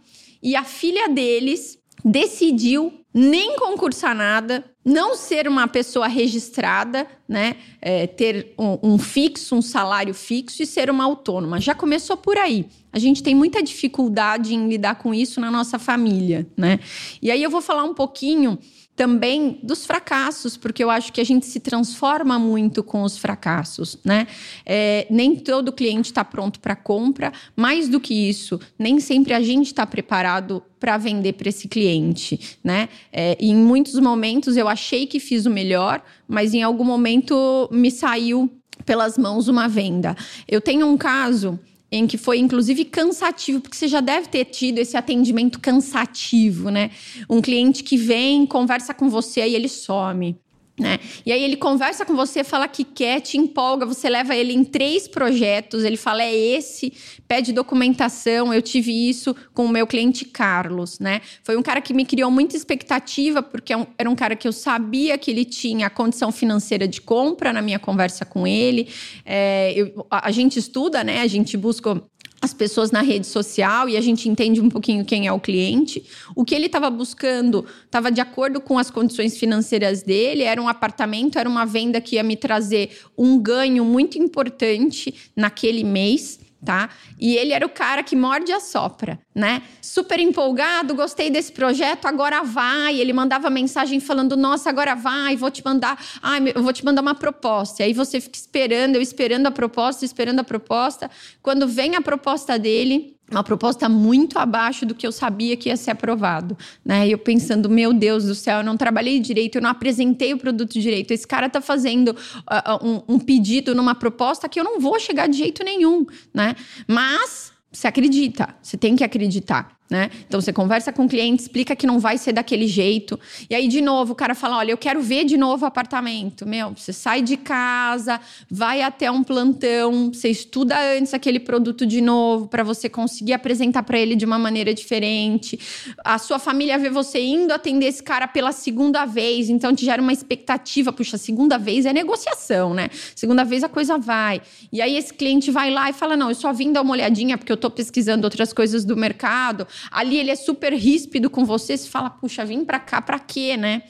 E 0.42 0.56
a 0.56 0.64
filha 0.64 1.10
deles 1.10 1.78
decidiu 2.06 2.94
nem 3.14 3.58
concursar 3.58 4.16
nada, 4.16 4.64
não 4.90 5.16
ser 5.16 5.48
uma 5.48 5.68
pessoa 5.68 6.08
registrada, 6.08 7.06
né? 7.28 7.58
É, 7.80 8.08
ter 8.08 8.54
um, 8.58 8.94
um, 8.94 8.98
fixo, 8.98 9.56
um 9.56 9.62
salário 9.62 10.14
fixo 10.14 10.64
e 10.64 10.66
ser 10.66 10.90
uma 10.90 11.04
autônoma. 11.04 11.62
Já 11.62 11.76
começou 11.76 12.18
por 12.18 12.38
aí. 12.38 12.66
A 12.92 12.98
gente 12.98 13.22
tem 13.22 13.36
muita 13.36 13.62
dificuldade 13.62 14.56
em 14.56 14.68
lidar 14.68 14.96
com 14.96 15.14
isso 15.14 15.40
na 15.40 15.52
nossa 15.52 15.78
família, 15.78 16.48
né? 16.58 16.80
E 17.22 17.30
aí 17.30 17.44
eu 17.44 17.52
vou 17.52 17.62
falar 17.62 17.84
um 17.84 17.94
pouquinho 17.94 18.58
também 19.00 19.62
dos 19.64 19.86
fracassos, 19.86 20.58
porque 20.58 20.84
eu 20.84 20.90
acho 20.90 21.14
que 21.14 21.22
a 21.22 21.24
gente 21.24 21.46
se 21.46 21.62
transforma 21.62 22.38
muito 22.38 22.84
com 22.84 23.04
os 23.04 23.18
fracassos, 23.18 23.98
né? 24.04 24.28
É, 24.66 25.08
nem 25.10 25.38
todo 25.38 25.72
cliente 25.72 26.10
está 26.10 26.26
pronto 26.26 26.60
para 26.60 26.76
compra. 26.76 27.32
Mais 27.56 27.88
do 27.88 27.98
que 27.98 28.14
isso, 28.14 28.60
nem 28.78 29.00
sempre 29.00 29.34
a 29.34 29.40
gente 29.40 29.68
está 29.68 29.88
preparado 29.88 30.62
para 30.78 30.98
vender 30.98 31.32
para 31.32 31.48
esse 31.48 31.70
cliente, 31.70 32.58
né? 32.62 32.90
É, 33.10 33.38
em 33.40 33.56
muitos 33.56 33.98
momentos 34.02 34.58
eu 34.58 34.68
achei 34.68 35.08
que 35.08 35.18
fiz 35.18 35.46
o 35.46 35.50
melhor, 35.50 36.04
mas 36.28 36.54
em 36.54 36.62
algum 36.62 36.84
momento 36.84 37.70
me 37.72 37.90
saiu 37.90 38.52
pelas 38.86 39.18
mãos 39.18 39.48
uma 39.48 39.70
venda. 39.70 40.14
Eu 40.46 40.60
tenho 40.60 40.86
um 40.86 40.98
caso 40.98 41.58
em 41.92 42.06
que 42.06 42.18
foi 42.18 42.38
inclusive 42.38 42.86
cansativo, 42.86 43.62
porque 43.62 43.76
você 43.76 43.88
já 43.88 44.00
deve 44.00 44.28
ter 44.28 44.46
tido 44.46 44.78
esse 44.78 44.96
atendimento 44.96 45.60
cansativo, 45.60 46.70
né? 46.70 46.92
Um 47.30 47.42
cliente 47.42 47.84
que 47.84 47.98
vem, 47.98 48.46
conversa 48.46 48.94
com 48.94 49.10
você 49.10 49.46
e 49.48 49.56
ele 49.56 49.68
some. 49.68 50.38
Né? 50.80 50.98
E 51.26 51.32
aí 51.32 51.44
ele 51.44 51.58
conversa 51.58 52.06
com 52.06 52.16
você, 52.16 52.44
fala 52.44 52.68
que 52.68 52.86
quer, 52.86 53.20
te 53.20 53.38
empolga, 53.38 53.86
você 53.86 54.10
leva 54.10 54.34
ele 54.34 54.54
em 54.54 54.64
três 54.64 55.08
projetos, 55.08 55.84
ele 55.84 55.98
fala 55.98 56.24
é 56.24 56.34
esse, 56.34 56.94
pede 57.28 57.52
documentação. 57.52 58.54
Eu 58.54 58.62
tive 58.62 59.10
isso 59.10 59.36
com 59.54 59.66
o 59.66 59.70
meu 59.70 59.86
cliente 59.86 60.24
Carlos, 60.24 61.00
né? 61.00 61.22
Foi 61.44 61.58
um 61.58 61.62
cara 61.62 61.82
que 61.82 61.94
me 61.94 62.06
criou 62.06 62.32
muita 62.32 62.56
expectativa 62.56 63.44
porque 63.44 63.74
é 63.74 63.88
era 63.98 64.10
um 64.10 64.16
cara 64.16 64.36
que 64.36 64.48
eu 64.48 64.54
sabia 64.54 65.18
que 65.18 65.30
ele 65.30 65.44
tinha 65.44 65.88
a 65.88 65.90
condição 65.90 66.32
financeira 66.32 66.88
de 66.88 67.02
compra 67.02 67.52
na 67.52 67.62
minha 67.62 67.80
conversa 67.80 68.24
com 68.24 68.48
ele. 68.48 68.88
É, 69.26 69.74
eu, 69.76 70.06
a, 70.10 70.28
a 70.28 70.32
gente 70.32 70.58
estuda, 70.58 71.04
né? 71.04 71.22
A 71.22 71.28
gente 71.28 71.58
busca 71.58 72.02
as 72.42 72.54
pessoas 72.54 72.92
na 72.92 73.02
rede 73.02 73.28
social 73.28 73.90
e 73.90 73.98
a 73.98 74.02
gente 74.02 74.30
entende 74.30 74.62
um 74.62 74.70
pouquinho 74.70 75.04
quem 75.04 75.28
é 75.28 75.32
o 75.32 75.40
cliente. 75.40 76.04
O 76.36 76.46
que 76.46 76.56
ele 76.56 76.68
estava 76.68 76.90
buscando 76.90 77.66
estava 77.86 78.12
de 78.12 78.22
acordo 78.22 78.62
com 78.62 78.78
as 78.78 78.90
condições 78.90 79.38
financeiras 79.38 80.04
dele, 80.04 80.44
era 80.44 80.62
um 80.62 80.68
apartamento, 80.68 81.38
era 81.38 81.50
uma 81.50 81.66
venda 81.66 82.00
que 82.00 82.16
ia 82.16 82.24
me 82.24 82.36
trazer 82.36 82.98
um 83.18 83.38
ganho 83.38 83.84
muito 83.84 84.18
importante 84.18 85.14
naquele 85.36 85.84
mês 85.84 86.40
tá? 86.64 86.90
E 87.20 87.36
ele 87.36 87.54
era 87.54 87.66
o 87.66 87.70
cara 87.70 88.04
que 88.04 88.16
morde 88.16 88.52
a 88.52 88.60
sopra, 88.60 89.20
né? 89.34 89.62
Super 89.82 90.20
empolgado, 90.20 90.96
gostei 90.96 91.30
desse 91.30 91.52
projeto, 91.52 92.06
agora 92.06 92.44
vai. 92.44 93.00
Ele 93.00 93.14
mandava 93.14 93.50
mensagem 93.50 94.00
falando: 94.00 94.36
"Nossa, 94.36 94.70
agora 94.70 94.96
vai, 94.96 95.36
vou 95.36 95.52
te 95.52 95.64
mandar, 95.64 95.98
ai, 96.22 96.52
eu 96.54 96.64
vou 96.64 96.74
te 96.74 96.84
mandar 96.84 97.02
uma 97.02 97.16
proposta". 97.16 97.82
E 97.82 97.88
aí 97.88 97.94
você 97.94 98.20
fica 98.20 98.38
esperando, 98.38 98.96
eu 98.96 99.02
esperando 99.02 99.48
a 99.48 99.52
proposta, 99.52 100.06
esperando 100.06 100.40
a 100.40 100.44
proposta. 100.44 101.10
Quando 101.42 101.68
vem 101.68 101.96
a 101.96 102.02
proposta 102.02 102.58
dele, 102.58 103.19
uma 103.32 103.44
proposta 103.44 103.88
muito 103.88 104.38
abaixo 104.40 104.86
do 104.86 104.96
que 104.96 105.06
eu 105.06 105.12
sabia 105.12 105.56
que 105.56 105.70
ia 105.70 105.78
ser 105.78 105.92
aprovado, 105.92 106.58
né? 106.84 107.08
E 107.08 107.12
eu 107.12 107.18
pensando, 107.18 107.70
meu 107.70 107.94
Deus 107.94 108.26
do 108.26 108.36
céu, 108.36 108.58
eu 108.58 108.64
não 108.64 108.76
trabalhei 108.76 109.20
direito, 109.20 109.58
eu 109.58 109.62
não 109.62 109.70
apresentei 109.70 110.34
o 110.34 110.38
produto 110.38 110.80
direito. 110.80 111.12
Esse 111.12 111.28
cara 111.28 111.50
tá 111.50 111.62
fazendo 111.62 112.10
uh, 112.10 112.86
um, 112.86 113.16
um 113.16 113.20
pedido 113.20 113.76
numa 113.76 113.96
proposta 113.96 114.50
que 114.50 114.60
eu 114.60 114.64
não 114.64 114.80
vou 114.80 115.00
chegar 115.00 115.28
de 115.28 115.38
jeito 115.38 115.64
nenhum, 115.64 116.06
né? 116.34 116.56
Mas 116.88 117.52
você 117.72 117.88
acredita, 117.88 118.56
você 118.62 118.78
tem 118.78 118.96
que 118.96 119.04
acreditar. 119.04 119.79
Né? 119.90 120.12
Então 120.28 120.40
você 120.40 120.54
conversa 120.54 120.94
com 120.94 121.06
o 121.06 121.10
cliente, 121.10 121.42
explica 121.42 121.76
que 121.76 121.88
não 121.88 122.00
vai 122.00 122.16
ser 122.20 122.32
daquele 122.32 122.68
jeito. 122.68 123.20
E 123.50 123.56
aí, 123.56 123.68
de 123.68 123.82
novo, 123.82 124.14
o 124.14 124.16
cara 124.16 124.36
fala: 124.36 124.58
olha, 124.58 124.72
eu 124.72 124.78
quero 124.78 125.02
ver 125.02 125.26
de 125.26 125.36
novo 125.36 125.66
o 125.66 125.68
apartamento. 125.68 126.46
Meu, 126.46 126.76
você 126.78 126.94
sai 126.94 127.24
de 127.24 127.36
casa, 127.36 128.22
vai 128.52 128.84
até 128.84 129.10
um 129.10 129.24
plantão, 129.24 130.12
você 130.14 130.30
estuda 130.30 130.76
antes 130.96 131.12
aquele 131.12 131.40
produto 131.40 131.88
de 131.88 132.02
novo 132.02 132.48
para 132.48 132.62
você 132.62 132.88
conseguir 132.88 133.34
apresentar 133.34 133.82
para 133.82 133.98
ele 133.98 134.16
de 134.16 134.26
uma 134.26 134.38
maneira 134.38 134.76
diferente. 134.76 135.60
A 136.06 136.20
sua 136.20 136.38
família 136.38 136.78
vê 136.78 136.92
você 136.92 137.20
indo 137.20 137.52
atender 137.52 137.88
esse 137.88 138.04
cara 138.04 138.28
pela 138.28 138.52
segunda 138.52 139.06
vez, 139.06 139.50
então 139.50 139.74
te 139.74 139.86
gera 139.86 140.00
uma 140.00 140.14
expectativa. 140.14 140.94
Puxa, 140.94 141.18
segunda 141.18 141.58
vez 141.58 141.88
é 141.88 141.94
negociação, 141.94 142.76
né? 142.76 142.90
Segunda 143.16 143.44
vez 143.44 143.64
a 143.64 143.70
coisa 143.70 143.98
vai. 143.98 144.40
E 144.72 144.84
aí 144.84 144.96
esse 144.96 145.12
cliente 145.12 145.50
vai 145.50 145.72
lá 145.72 145.90
e 145.90 145.94
fala: 145.94 146.16
não, 146.16 146.30
eu 146.30 146.36
só 146.36 146.54
vim 146.54 146.72
dar 146.72 146.84
uma 146.84 146.92
olhadinha 146.92 147.40
porque 147.40 147.52
eu 147.52 147.58
tô 147.58 147.72
pesquisando 147.72 148.28
outras 148.28 148.54
coisas 148.54 148.86
do 148.86 148.96
mercado. 148.96 149.68
Ali 149.92 150.18
ele 150.18 150.32
é 150.32 150.36
super 150.36 150.74
ríspido 150.74 151.30
com 151.30 151.46
você, 151.46 151.78
você 151.78 151.90
fala, 151.90 152.10
puxa, 152.10 152.46
vim 152.46 152.66
pra 152.66 152.80
cá 152.80 153.02
pra 153.02 153.20
quê, 153.20 153.58
né? 153.58 153.84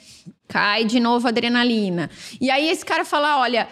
Cai 0.48 0.84
de 0.84 0.98
novo 1.00 1.26
a 1.26 1.30
adrenalina. 1.30 2.10
E 2.40 2.50
aí 2.50 2.68
esse 2.68 2.84
cara 2.84 3.04
fala, 3.04 3.38
olha, 3.38 3.68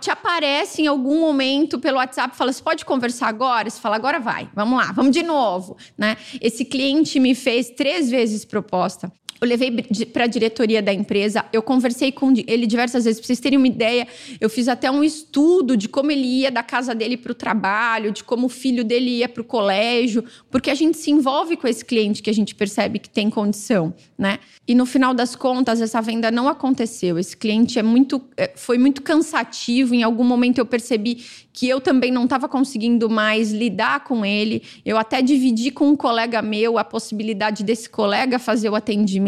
te 0.00 0.10
aparece 0.10 0.82
em 0.82 0.86
algum 0.86 1.20
momento 1.20 1.78
pelo 1.78 1.98
WhatsApp, 1.98 2.36
fala, 2.36 2.52
você 2.52 2.62
pode 2.62 2.84
conversar 2.84 3.28
agora? 3.28 3.68
Você 3.68 3.80
fala, 3.80 3.96
agora 3.96 4.18
vai, 4.18 4.48
vamos 4.54 4.78
lá, 4.78 4.92
vamos 4.92 5.12
de 5.12 5.22
novo, 5.22 5.76
né? 5.96 6.16
Esse 6.40 6.64
cliente 6.64 7.20
me 7.20 7.34
fez 7.34 7.70
três 7.70 8.10
vezes 8.10 8.44
proposta 8.44 9.12
eu 9.40 9.48
levei 9.48 9.70
para 10.12 10.24
a 10.24 10.26
diretoria 10.26 10.82
da 10.82 10.92
empresa, 10.92 11.44
eu 11.52 11.62
conversei 11.62 12.10
com 12.10 12.32
ele 12.46 12.66
diversas 12.66 13.04
vezes, 13.04 13.20
para 13.20 13.26
vocês 13.26 13.40
terem 13.40 13.58
uma 13.58 13.66
ideia, 13.66 14.06
eu 14.40 14.50
fiz 14.50 14.68
até 14.68 14.90
um 14.90 15.04
estudo 15.04 15.76
de 15.76 15.88
como 15.88 16.10
ele 16.10 16.26
ia 16.26 16.50
da 16.50 16.62
casa 16.62 16.94
dele 16.94 17.16
para 17.16 17.32
o 17.32 17.34
trabalho, 17.34 18.10
de 18.10 18.24
como 18.24 18.46
o 18.46 18.48
filho 18.48 18.84
dele 18.84 19.18
ia 19.18 19.28
para 19.28 19.40
o 19.40 19.44
colégio, 19.44 20.24
porque 20.50 20.70
a 20.70 20.74
gente 20.74 20.96
se 20.96 21.10
envolve 21.10 21.56
com 21.56 21.68
esse 21.68 21.84
cliente 21.84 22.22
que 22.22 22.30
a 22.30 22.34
gente 22.34 22.54
percebe 22.54 22.98
que 22.98 23.08
tem 23.08 23.30
condição, 23.30 23.94
né? 24.16 24.38
E 24.66 24.74
no 24.74 24.84
final 24.84 25.14
das 25.14 25.34
contas, 25.34 25.80
essa 25.80 25.98
venda 26.02 26.30
não 26.30 26.46
aconteceu. 26.46 27.18
Esse 27.18 27.34
cliente 27.34 27.78
é 27.78 27.82
muito, 27.82 28.20
é, 28.36 28.52
foi 28.54 28.76
muito 28.76 29.00
cansativo. 29.00 29.94
Em 29.94 30.02
algum 30.02 30.24
momento 30.24 30.58
eu 30.58 30.66
percebi 30.66 31.24
que 31.54 31.66
eu 31.66 31.80
também 31.80 32.12
não 32.12 32.24
estava 32.24 32.46
conseguindo 32.48 33.08
mais 33.08 33.50
lidar 33.50 34.04
com 34.04 34.26
ele. 34.26 34.62
Eu 34.84 34.98
até 34.98 35.22
dividi 35.22 35.70
com 35.70 35.88
um 35.88 35.96
colega 35.96 36.42
meu 36.42 36.76
a 36.76 36.84
possibilidade 36.84 37.64
desse 37.64 37.88
colega 37.88 38.38
fazer 38.38 38.68
o 38.68 38.74
atendimento. 38.74 39.27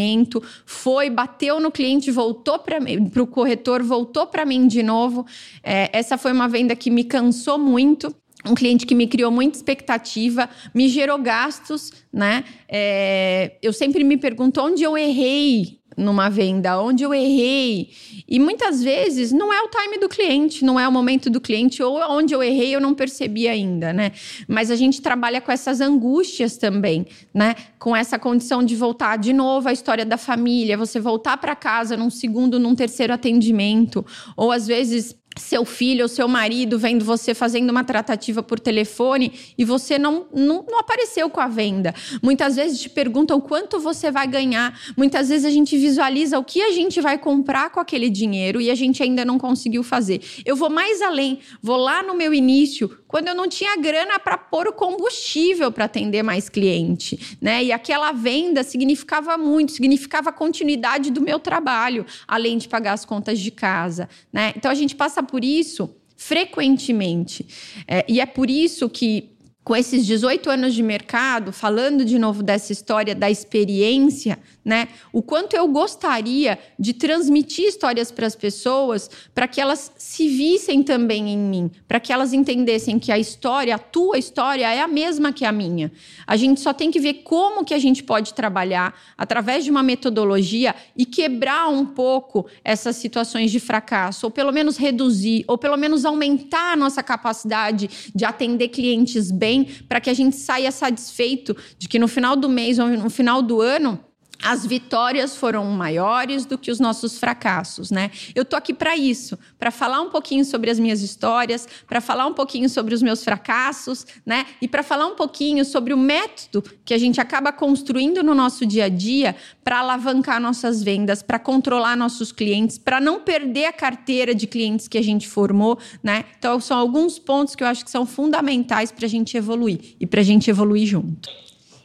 Foi, 0.64 1.10
bateu 1.10 1.60
no 1.60 1.70
cliente, 1.70 2.10
voltou 2.10 2.58
para 2.58 2.78
o 3.22 3.26
corretor, 3.26 3.82
voltou 3.82 4.26
para 4.26 4.44
mim 4.44 4.66
de 4.66 4.82
novo. 4.82 5.26
É, 5.62 5.90
essa 5.92 6.16
foi 6.16 6.32
uma 6.32 6.48
venda 6.48 6.74
que 6.74 6.90
me 6.90 7.04
cansou 7.04 7.58
muito 7.58 8.14
um 8.46 8.54
cliente 8.54 8.86
que 8.86 8.94
me 8.94 9.06
criou 9.06 9.30
muita 9.30 9.58
expectativa, 9.58 10.48
me 10.74 10.88
gerou 10.88 11.18
gastos, 11.18 11.92
né? 12.12 12.44
É, 12.68 13.58
eu 13.62 13.72
sempre 13.72 14.02
me 14.02 14.16
pergunto 14.16 14.60
onde 14.62 14.82
eu 14.82 14.96
errei 14.96 15.79
numa 16.00 16.28
venda, 16.28 16.80
onde 16.80 17.02
eu 17.02 17.12
errei. 17.14 17.90
E 18.28 18.38
muitas 18.38 18.82
vezes 18.82 19.32
não 19.32 19.52
é 19.52 19.60
o 19.62 19.68
time 19.68 19.98
do 19.98 20.08
cliente, 20.08 20.64
não 20.64 20.78
é 20.78 20.88
o 20.88 20.92
momento 20.92 21.28
do 21.28 21.40
cliente, 21.40 21.82
ou 21.82 21.98
onde 22.10 22.34
eu 22.34 22.42
errei 22.42 22.74
eu 22.74 22.80
não 22.80 22.94
percebi 22.94 23.46
ainda, 23.46 23.92
né? 23.92 24.12
Mas 24.48 24.70
a 24.70 24.76
gente 24.76 25.00
trabalha 25.02 25.40
com 25.40 25.52
essas 25.52 25.80
angústias 25.80 26.56
também, 26.56 27.06
né? 27.34 27.54
Com 27.78 27.94
essa 27.94 28.18
condição 28.18 28.62
de 28.62 28.74
voltar 28.74 29.18
de 29.18 29.32
novo 29.32 29.68
à 29.68 29.72
história 29.72 30.04
da 30.04 30.16
família, 30.16 30.76
você 30.76 30.98
voltar 30.98 31.36
para 31.36 31.54
casa 31.54 31.96
num 31.96 32.10
segundo, 32.10 32.58
num 32.58 32.74
terceiro 32.74 33.12
atendimento, 33.12 34.04
ou 34.36 34.50
às 34.50 34.66
vezes 34.66 35.14
seu 35.40 35.64
filho 35.64 36.02
ou 36.02 36.08
seu 36.08 36.28
marido 36.28 36.78
vendo 36.78 37.04
você 37.04 37.34
fazendo 37.34 37.70
uma 37.70 37.82
tratativa 37.82 38.42
por 38.42 38.60
telefone 38.60 39.32
e 39.56 39.64
você 39.64 39.98
não, 39.98 40.26
não, 40.32 40.64
não, 40.68 40.78
apareceu 40.78 41.28
com 41.30 41.40
a 41.40 41.48
venda. 41.48 41.94
Muitas 42.22 42.56
vezes 42.56 42.80
te 42.80 42.88
perguntam 42.90 43.40
quanto 43.40 43.80
você 43.80 44.10
vai 44.10 44.26
ganhar. 44.26 44.78
Muitas 44.96 45.28
vezes 45.28 45.44
a 45.44 45.50
gente 45.50 45.76
visualiza 45.76 46.38
o 46.38 46.44
que 46.44 46.62
a 46.62 46.70
gente 46.70 47.00
vai 47.00 47.18
comprar 47.18 47.70
com 47.70 47.80
aquele 47.80 48.10
dinheiro 48.10 48.60
e 48.60 48.70
a 48.70 48.74
gente 48.74 49.02
ainda 49.02 49.24
não 49.24 49.38
conseguiu 49.38 49.82
fazer. 49.82 50.20
Eu 50.44 50.54
vou 50.54 50.70
mais 50.70 51.00
além, 51.02 51.40
vou 51.62 51.76
lá 51.76 52.02
no 52.02 52.14
meu 52.14 52.32
início, 52.34 52.99
quando 53.10 53.26
eu 53.26 53.34
não 53.34 53.48
tinha 53.48 53.76
grana 53.76 54.20
para 54.20 54.38
pôr 54.38 54.68
o 54.68 54.72
combustível 54.72 55.72
para 55.72 55.86
atender 55.86 56.22
mais 56.22 56.48
cliente, 56.48 57.36
né? 57.40 57.64
E 57.64 57.72
aquela 57.72 58.12
venda 58.12 58.62
significava 58.62 59.36
muito, 59.36 59.72
significava 59.72 60.30
a 60.30 60.32
continuidade 60.32 61.10
do 61.10 61.20
meu 61.20 61.40
trabalho, 61.40 62.06
além 62.28 62.56
de 62.56 62.68
pagar 62.68 62.92
as 62.92 63.04
contas 63.04 63.40
de 63.40 63.50
casa, 63.50 64.08
né? 64.32 64.52
Então 64.56 64.70
a 64.70 64.74
gente 64.74 64.94
passa 64.94 65.24
por 65.24 65.44
isso 65.44 65.90
frequentemente. 66.16 67.44
É, 67.88 68.04
e 68.06 68.20
é 68.20 68.26
por 68.26 68.48
isso 68.48 68.88
que 68.88 69.30
com 69.64 69.74
esses 69.74 70.06
18 70.06 70.48
anos 70.48 70.72
de 70.72 70.82
mercado, 70.82 71.52
falando 71.52 72.04
de 72.04 72.18
novo 72.18 72.44
dessa 72.44 72.72
história 72.72 73.14
da 73.14 73.28
experiência, 73.28 74.38
né? 74.64 74.88
O 75.12 75.22
quanto 75.22 75.54
eu 75.54 75.66
gostaria 75.68 76.58
de 76.78 76.92
transmitir 76.92 77.66
histórias 77.66 78.12
para 78.12 78.26
as 78.26 78.36
pessoas, 78.36 79.10
para 79.34 79.48
que 79.48 79.60
elas 79.60 79.92
se 79.96 80.28
vissem 80.28 80.82
também 80.82 81.30
em 81.30 81.38
mim, 81.38 81.70
para 81.88 81.98
que 81.98 82.12
elas 82.12 82.32
entendessem 82.32 82.98
que 82.98 83.10
a 83.10 83.18
história, 83.18 83.74
a 83.74 83.78
tua 83.78 84.18
história 84.18 84.70
é 84.70 84.80
a 84.80 84.88
mesma 84.88 85.32
que 85.32 85.44
a 85.44 85.52
minha. 85.52 85.90
A 86.26 86.36
gente 86.36 86.60
só 86.60 86.72
tem 86.72 86.90
que 86.90 87.00
ver 87.00 87.14
como 87.24 87.64
que 87.64 87.72
a 87.72 87.78
gente 87.78 88.02
pode 88.02 88.34
trabalhar 88.34 88.94
através 89.16 89.64
de 89.64 89.70
uma 89.70 89.82
metodologia 89.82 90.74
e 90.96 91.06
quebrar 91.06 91.68
um 91.68 91.86
pouco 91.86 92.46
essas 92.62 92.96
situações 92.96 93.50
de 93.50 93.58
fracasso, 93.58 94.26
ou 94.26 94.30
pelo 94.30 94.52
menos 94.52 94.76
reduzir, 94.76 95.44
ou 95.48 95.56
pelo 95.56 95.76
menos 95.76 96.04
aumentar 96.04 96.72
a 96.72 96.76
nossa 96.76 97.02
capacidade 97.02 98.12
de 98.14 98.24
atender 98.24 98.68
clientes 98.68 99.30
bem, 99.30 99.64
para 99.88 100.00
que 100.00 100.10
a 100.10 100.14
gente 100.14 100.36
saia 100.36 100.70
satisfeito 100.70 101.56
de 101.78 101.88
que 101.88 101.98
no 101.98 102.08
final 102.08 102.36
do 102.36 102.48
mês 102.48 102.78
ou 102.78 102.88
no 102.88 103.10
final 103.10 103.40
do 103.40 103.60
ano 103.60 103.98
as 104.42 104.64
vitórias 104.66 105.36
foram 105.36 105.64
maiores 105.66 106.44
do 106.44 106.56
que 106.56 106.70
os 106.70 106.80
nossos 106.80 107.18
fracassos, 107.18 107.90
né? 107.90 108.10
Eu 108.34 108.44
tô 108.44 108.56
aqui 108.56 108.72
para 108.72 108.96
isso, 108.96 109.38
para 109.58 109.70
falar 109.70 110.00
um 110.00 110.10
pouquinho 110.10 110.44
sobre 110.44 110.70
as 110.70 110.78
minhas 110.78 111.02
histórias, 111.02 111.68
para 111.86 112.00
falar 112.00 112.26
um 112.26 112.32
pouquinho 112.32 112.68
sobre 112.68 112.94
os 112.94 113.02
meus 113.02 113.22
fracassos, 113.22 114.06
né? 114.24 114.46
E 114.60 114.68
para 114.68 114.82
falar 114.82 115.06
um 115.06 115.14
pouquinho 115.14 115.64
sobre 115.64 115.92
o 115.92 115.98
método 115.98 116.62
que 116.84 116.94
a 116.94 116.98
gente 116.98 117.20
acaba 117.20 117.52
construindo 117.52 118.22
no 118.22 118.34
nosso 118.34 118.64
dia 118.64 118.86
a 118.86 118.88
dia 118.88 119.36
para 119.62 119.80
alavancar 119.80 120.40
nossas 120.40 120.82
vendas, 120.82 121.22
para 121.22 121.38
controlar 121.38 121.96
nossos 121.96 122.32
clientes, 122.32 122.78
para 122.78 123.00
não 123.00 123.20
perder 123.20 123.66
a 123.66 123.72
carteira 123.72 124.34
de 124.34 124.46
clientes 124.46 124.88
que 124.88 124.98
a 124.98 125.02
gente 125.02 125.28
formou, 125.28 125.78
né? 126.02 126.24
Então 126.38 126.60
são 126.60 126.78
alguns 126.78 127.18
pontos 127.18 127.54
que 127.54 127.62
eu 127.62 127.68
acho 127.68 127.84
que 127.84 127.90
são 127.90 128.06
fundamentais 128.06 128.90
para 128.90 129.06
a 129.06 129.08
gente 129.08 129.36
evoluir 129.36 129.96
e 130.00 130.06
para 130.06 130.20
a 130.20 130.24
gente 130.24 130.48
evoluir 130.48 130.86
junto. 130.86 131.28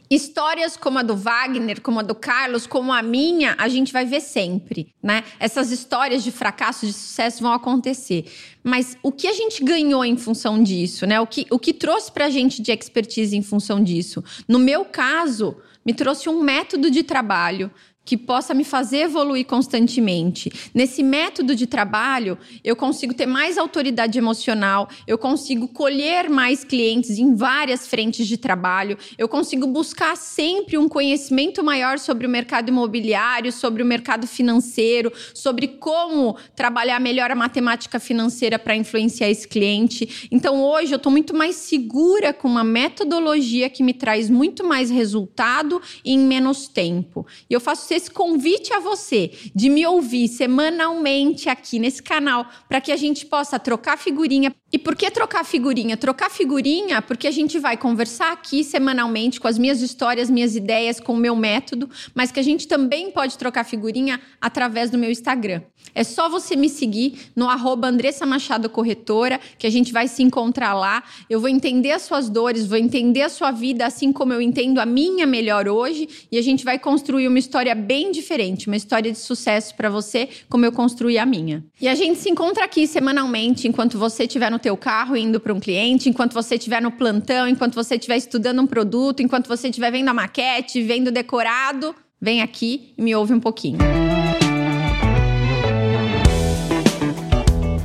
Histórias 0.08 0.76
como 0.76 0.98
a 0.98 1.02
do 1.02 1.16
Wagner, 1.16 1.80
como 1.80 1.98
a 2.00 2.02
do 2.02 2.14
Carlos, 2.14 2.66
como 2.66 2.92
a 2.92 3.02
minha, 3.02 3.56
a 3.58 3.68
gente 3.68 3.92
vai 3.92 4.04
ver 4.04 4.20
sempre, 4.20 4.94
né? 5.02 5.24
Essas 5.40 5.72
histórias 5.72 6.22
de 6.22 6.30
fracasso, 6.30 6.86
de 6.86 6.92
sucesso 6.92 7.42
vão 7.42 7.52
acontecer. 7.52 8.24
Mas 8.62 8.96
o 9.02 9.10
que 9.10 9.26
a 9.26 9.32
gente 9.32 9.64
ganhou 9.64 10.04
em 10.04 10.16
função 10.16 10.62
disso, 10.62 11.06
né? 11.06 11.20
O 11.20 11.26
que, 11.26 11.46
o 11.50 11.58
que 11.58 11.72
trouxe 11.72 12.12
pra 12.12 12.30
gente 12.30 12.62
de 12.62 12.70
expertise 12.70 13.36
em 13.36 13.42
função 13.42 13.82
disso? 13.82 14.22
No 14.46 14.58
meu 14.58 14.84
caso, 14.84 15.56
me 15.84 15.92
trouxe 15.92 16.28
um 16.28 16.40
método 16.40 16.90
de 16.90 17.02
trabalho 17.02 17.70
que 18.06 18.16
possa 18.16 18.54
me 18.54 18.62
fazer 18.62 18.98
evoluir 18.98 19.44
constantemente. 19.44 20.50
Nesse 20.72 21.02
método 21.02 21.56
de 21.56 21.66
trabalho, 21.66 22.38
eu 22.62 22.76
consigo 22.76 23.12
ter 23.12 23.26
mais 23.26 23.58
autoridade 23.58 24.16
emocional, 24.16 24.88
eu 25.08 25.18
consigo 25.18 25.66
colher 25.66 26.30
mais 26.30 26.62
clientes 26.62 27.18
em 27.18 27.34
várias 27.34 27.88
frentes 27.88 28.28
de 28.28 28.36
trabalho, 28.36 28.96
eu 29.18 29.28
consigo 29.28 29.66
buscar 29.66 30.16
sempre 30.16 30.78
um 30.78 30.88
conhecimento 30.88 31.64
maior 31.64 31.98
sobre 31.98 32.28
o 32.28 32.30
mercado 32.30 32.68
imobiliário, 32.68 33.50
sobre 33.50 33.82
o 33.82 33.86
mercado 33.86 34.24
financeiro, 34.26 35.12
sobre 35.34 35.66
como 35.66 36.36
trabalhar 36.54 37.00
melhor 37.00 37.32
a 37.32 37.34
matemática 37.34 37.98
financeira 37.98 38.56
para 38.56 38.76
influenciar 38.76 39.28
esse 39.28 39.48
cliente. 39.48 40.28
Então, 40.30 40.62
hoje 40.62 40.92
eu 40.92 40.96
estou 40.96 41.10
muito 41.10 41.34
mais 41.34 41.56
segura 41.56 42.32
com 42.32 42.46
uma 42.46 42.62
metodologia 42.62 43.68
que 43.68 43.82
me 43.82 43.92
traz 43.92 44.30
muito 44.30 44.62
mais 44.62 44.90
resultado 44.90 45.82
em 46.04 46.16
menos 46.20 46.68
tempo. 46.68 47.26
E 47.50 47.54
eu 47.54 47.60
faço 47.60 47.88
esse 47.96 48.10
convite 48.10 48.72
a 48.72 48.78
você 48.78 49.32
de 49.54 49.68
me 49.68 49.86
ouvir 49.86 50.28
semanalmente 50.28 51.48
aqui 51.48 51.78
nesse 51.78 52.02
canal 52.02 52.46
para 52.68 52.80
que 52.80 52.92
a 52.92 52.96
gente 52.96 53.26
possa 53.26 53.58
trocar 53.58 53.96
figurinha. 53.96 54.54
E 54.76 54.78
por 54.78 54.94
que 54.94 55.10
trocar 55.10 55.42
figurinha? 55.42 55.96
Trocar 55.96 56.30
figurinha 56.30 57.00
porque 57.00 57.26
a 57.26 57.30
gente 57.30 57.58
vai 57.58 57.78
conversar 57.78 58.30
aqui 58.30 58.62
semanalmente 58.62 59.40
com 59.40 59.48
as 59.48 59.56
minhas 59.56 59.80
histórias, 59.80 60.28
minhas 60.28 60.54
ideias, 60.54 61.00
com 61.00 61.14
o 61.14 61.16
meu 61.16 61.34
método, 61.34 61.88
mas 62.14 62.30
que 62.30 62.38
a 62.38 62.42
gente 62.42 62.68
também 62.68 63.10
pode 63.10 63.38
trocar 63.38 63.64
figurinha 63.64 64.20
através 64.38 64.90
do 64.90 64.98
meu 64.98 65.10
Instagram. 65.10 65.62
É 65.94 66.04
só 66.04 66.28
você 66.28 66.54
me 66.56 66.68
seguir 66.68 67.30
no 67.34 67.48
arroba 67.48 67.88
Andressa 67.88 68.26
Machado 68.26 68.68
Corretora, 68.68 69.40
que 69.58 69.66
a 69.66 69.70
gente 69.70 69.94
vai 69.94 70.08
se 70.08 70.22
encontrar 70.22 70.74
lá. 70.74 71.02
Eu 71.30 71.40
vou 71.40 71.48
entender 71.48 71.92
as 71.92 72.02
suas 72.02 72.28
dores, 72.28 72.66
vou 72.66 72.76
entender 72.76 73.22
a 73.22 73.30
sua 73.30 73.50
vida, 73.50 73.86
assim 73.86 74.12
como 74.12 74.32
eu 74.32 74.42
entendo 74.42 74.78
a 74.78 74.84
minha 74.84 75.26
melhor 75.26 75.66
hoje, 75.68 76.06
e 76.30 76.36
a 76.36 76.42
gente 76.42 76.66
vai 76.66 76.78
construir 76.78 77.26
uma 77.28 77.38
história 77.38 77.74
bem 77.74 78.12
diferente, 78.12 78.66
uma 78.66 78.76
história 78.76 79.10
de 79.10 79.18
sucesso 79.18 79.74
para 79.74 79.88
você, 79.88 80.28
como 80.50 80.66
eu 80.66 80.72
construí 80.72 81.16
a 81.16 81.24
minha. 81.24 81.64
E 81.80 81.88
a 81.88 81.94
gente 81.94 82.18
se 82.18 82.28
encontra 82.28 82.64
aqui 82.66 82.86
semanalmente, 82.86 83.66
enquanto 83.66 83.98
você 83.98 84.24
estiver 84.24 84.50
no 84.50 84.58
teu 84.66 84.76
carro 84.76 85.16
indo 85.16 85.38
para 85.38 85.54
um 85.54 85.60
cliente, 85.60 86.08
enquanto 86.08 86.32
você 86.32 86.56
estiver 86.56 86.82
no 86.82 86.90
plantão, 86.90 87.46
enquanto 87.46 87.76
você 87.76 87.94
estiver 87.94 88.16
estudando 88.16 88.60
um 88.60 88.66
produto, 88.66 89.22
enquanto 89.22 89.46
você 89.46 89.68
estiver 89.68 89.92
vendo 89.92 90.08
a 90.08 90.12
maquete, 90.12 90.82
vendo 90.82 91.12
decorado, 91.12 91.94
vem 92.20 92.42
aqui 92.42 92.92
e 92.98 93.00
me 93.00 93.14
ouve 93.14 93.32
um 93.32 93.38
pouquinho. 93.38 93.78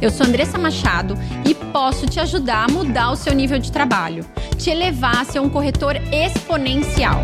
Eu 0.01 0.09
sou 0.09 0.25
Andressa 0.25 0.57
Machado 0.57 1.13
e 1.47 1.53
posso 1.53 2.07
te 2.07 2.19
ajudar 2.19 2.67
a 2.67 2.71
mudar 2.71 3.11
o 3.11 3.15
seu 3.15 3.35
nível 3.35 3.59
de 3.59 3.71
trabalho, 3.71 4.25
te 4.57 4.71
elevar 4.71 5.21
a 5.21 5.23
ser 5.23 5.39
um 5.39 5.49
corretor 5.51 5.97
exponencial. 6.11 7.23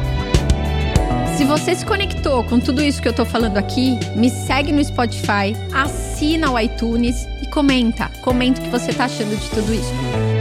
Se 1.35 1.43
você 1.43 1.73
se 1.73 1.83
conectou 1.83 2.43
com 2.43 2.59
tudo 2.59 2.79
isso 2.83 3.01
que 3.01 3.07
eu 3.07 3.13
tô 3.13 3.25
falando 3.25 3.57
aqui, 3.57 3.97
me 4.15 4.29
segue 4.29 4.71
no 4.71 4.83
Spotify, 4.83 5.55
assina 5.73 6.51
o 6.51 6.59
iTunes 6.59 7.25
comenta. 7.47 8.12
Comenta 8.21 8.62
o 8.62 8.63
que 8.63 8.69
você 8.69 8.93
tá 8.93 9.05
achando 9.05 9.36
de 9.36 9.49
tudo 9.49 9.73
isso. 9.73 10.37